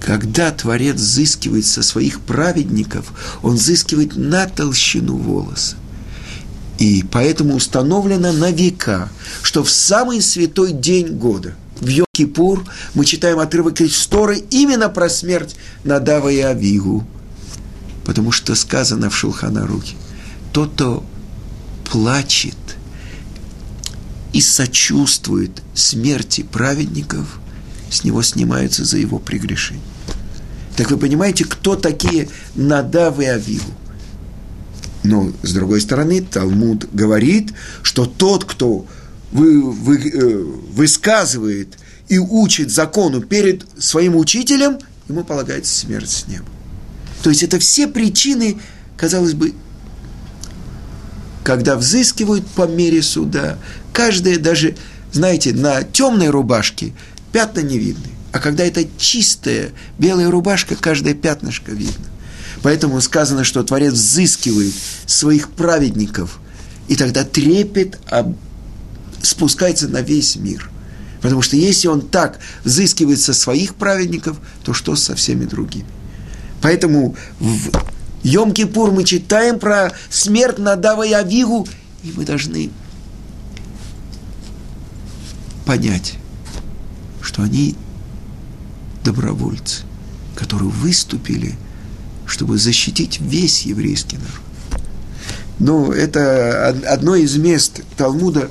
Когда 0.00 0.50
Творец 0.50 0.96
взыскивает 0.96 1.64
со 1.64 1.84
своих 1.84 2.20
праведников, 2.22 3.12
он 3.42 3.54
взыскивает 3.54 4.16
на 4.16 4.46
толщину 4.46 5.16
волоса. 5.16 5.76
И 6.80 7.04
поэтому 7.04 7.56
установлено 7.56 8.32
на 8.32 8.50
века, 8.50 9.10
что 9.42 9.62
в 9.62 9.70
самый 9.70 10.22
святой 10.22 10.72
день 10.72 11.08
года, 11.08 11.54
в 11.78 11.86
Йом-Кипур, 11.86 12.66
мы 12.94 13.04
читаем 13.04 13.38
отрывок 13.38 13.82
из 13.82 14.06
Торы 14.06 14.42
именно 14.50 14.88
про 14.88 15.10
смерть 15.10 15.56
Надава 15.84 16.30
и 16.30 16.40
Авигу. 16.40 17.06
Потому 18.06 18.32
что 18.32 18.54
сказано 18.54 19.10
в 19.10 19.16
Шулханарухе, 19.16 19.94
тот, 20.52 20.72
кто 20.72 21.04
плачет 21.84 22.56
и 24.32 24.40
сочувствует 24.40 25.62
смерти 25.74 26.42
праведников, 26.42 27.40
с 27.90 28.04
него 28.04 28.22
снимаются 28.22 28.86
за 28.86 28.96
его 28.96 29.18
прегрешение. 29.18 29.84
Так 30.78 30.90
вы 30.90 30.96
понимаете, 30.96 31.44
кто 31.44 31.76
такие 31.76 32.30
Надав 32.54 33.20
и 33.20 33.26
Авигу? 33.26 33.70
Но, 35.02 35.32
с 35.42 35.52
другой 35.52 35.80
стороны, 35.80 36.20
Талмуд 36.20 36.88
говорит, 36.92 37.52
что 37.82 38.04
тот, 38.04 38.44
кто 38.44 38.86
вы, 39.32 39.62
вы, 39.62 39.96
э, 39.96 40.36
высказывает 40.72 41.78
и 42.08 42.18
учит 42.18 42.70
закону 42.70 43.22
перед 43.22 43.64
своим 43.78 44.16
учителем, 44.16 44.78
ему 45.08 45.24
полагается 45.24 45.72
смерть 45.72 46.10
с 46.10 46.26
неба. 46.26 46.46
То 47.22 47.30
есть 47.30 47.42
это 47.42 47.58
все 47.58 47.86
причины, 47.86 48.58
казалось 48.96 49.34
бы, 49.34 49.54
когда 51.44 51.76
взыскивают 51.76 52.46
по 52.46 52.66
мере 52.66 53.02
суда, 53.02 53.58
каждая 53.92 54.38
даже, 54.38 54.76
знаете, 55.12 55.52
на 55.54 55.82
темной 55.82 56.28
рубашке 56.28 56.92
пятна 57.32 57.60
не 57.60 57.78
видны. 57.78 58.10
А 58.32 58.38
когда 58.38 58.64
это 58.64 58.84
чистая 58.98 59.70
белая 59.98 60.30
рубашка, 60.30 60.76
каждое 60.76 61.14
пятнышко 61.14 61.72
видно. 61.72 62.06
Поэтому 62.62 63.00
сказано, 63.00 63.44
что 63.44 63.62
Творец 63.62 63.94
взыскивает 63.94 64.74
своих 65.06 65.50
праведников, 65.50 66.38
и 66.88 66.96
тогда 66.96 67.24
трепет 67.24 67.98
спускается 69.22 69.88
на 69.88 70.02
весь 70.02 70.36
мир. 70.36 70.70
Потому 71.22 71.42
что 71.42 71.56
если 71.56 71.88
он 71.88 72.00
так 72.02 72.38
взыскивает 72.64 73.20
со 73.20 73.34
своих 73.34 73.74
праведников, 73.74 74.38
то 74.64 74.72
что 74.72 74.96
со 74.96 75.14
всеми 75.14 75.44
другими? 75.44 75.86
Поэтому 76.62 77.16
в 77.38 77.70
Йом-Кипур 78.22 78.90
мы 78.90 79.04
читаем 79.04 79.58
про 79.58 79.92
смерть 80.10 80.58
Надава 80.58 81.06
и 81.06 81.12
Авигу, 81.12 81.66
и 82.02 82.12
мы 82.14 82.24
должны 82.24 82.70
понять, 85.64 86.14
что 87.22 87.42
они 87.42 87.76
добровольцы, 89.02 89.82
которые 90.34 90.70
выступили– 90.70 91.56
чтобы 92.30 92.58
защитить 92.58 93.20
весь 93.20 93.62
еврейский 93.62 94.16
народ. 94.16 94.84
Ну, 95.58 95.92
это 95.92 96.68
одно 96.68 97.16
из 97.16 97.36
мест 97.36 97.82
Талмуда, 97.96 98.50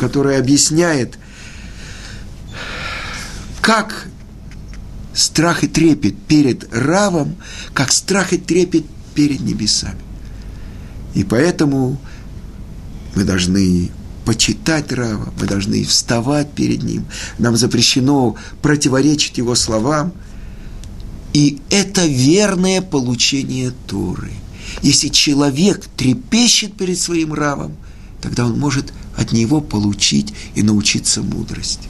которое 0.00 0.38
объясняет, 0.38 1.18
как 3.60 4.06
страх 5.14 5.62
и 5.62 5.68
трепет 5.68 6.16
перед 6.22 6.74
Равом, 6.74 7.36
как 7.74 7.92
страх 7.92 8.32
и 8.32 8.38
трепет 8.38 8.86
перед 9.14 9.40
небесами. 9.40 10.00
И 11.14 11.22
поэтому 11.22 12.00
мы 13.14 13.24
должны 13.24 13.90
почитать 14.24 14.90
Рава, 14.92 15.32
мы 15.38 15.46
должны 15.46 15.84
вставать 15.84 16.50
перед 16.52 16.82
ним. 16.82 17.04
Нам 17.38 17.56
запрещено 17.56 18.36
противоречить 18.62 19.36
его 19.36 19.54
словам– 19.54 20.14
и 21.32 21.58
это 21.70 22.06
верное 22.06 22.80
получение 22.82 23.72
Торы. 23.86 24.32
Если 24.82 25.08
человек 25.08 25.84
трепещет 25.96 26.74
перед 26.74 26.98
своим 26.98 27.32
равом, 27.32 27.76
тогда 28.20 28.44
он 28.44 28.58
может 28.58 28.92
от 29.16 29.32
него 29.32 29.60
получить 29.60 30.32
и 30.54 30.62
научиться 30.62 31.22
мудрости. 31.22 31.88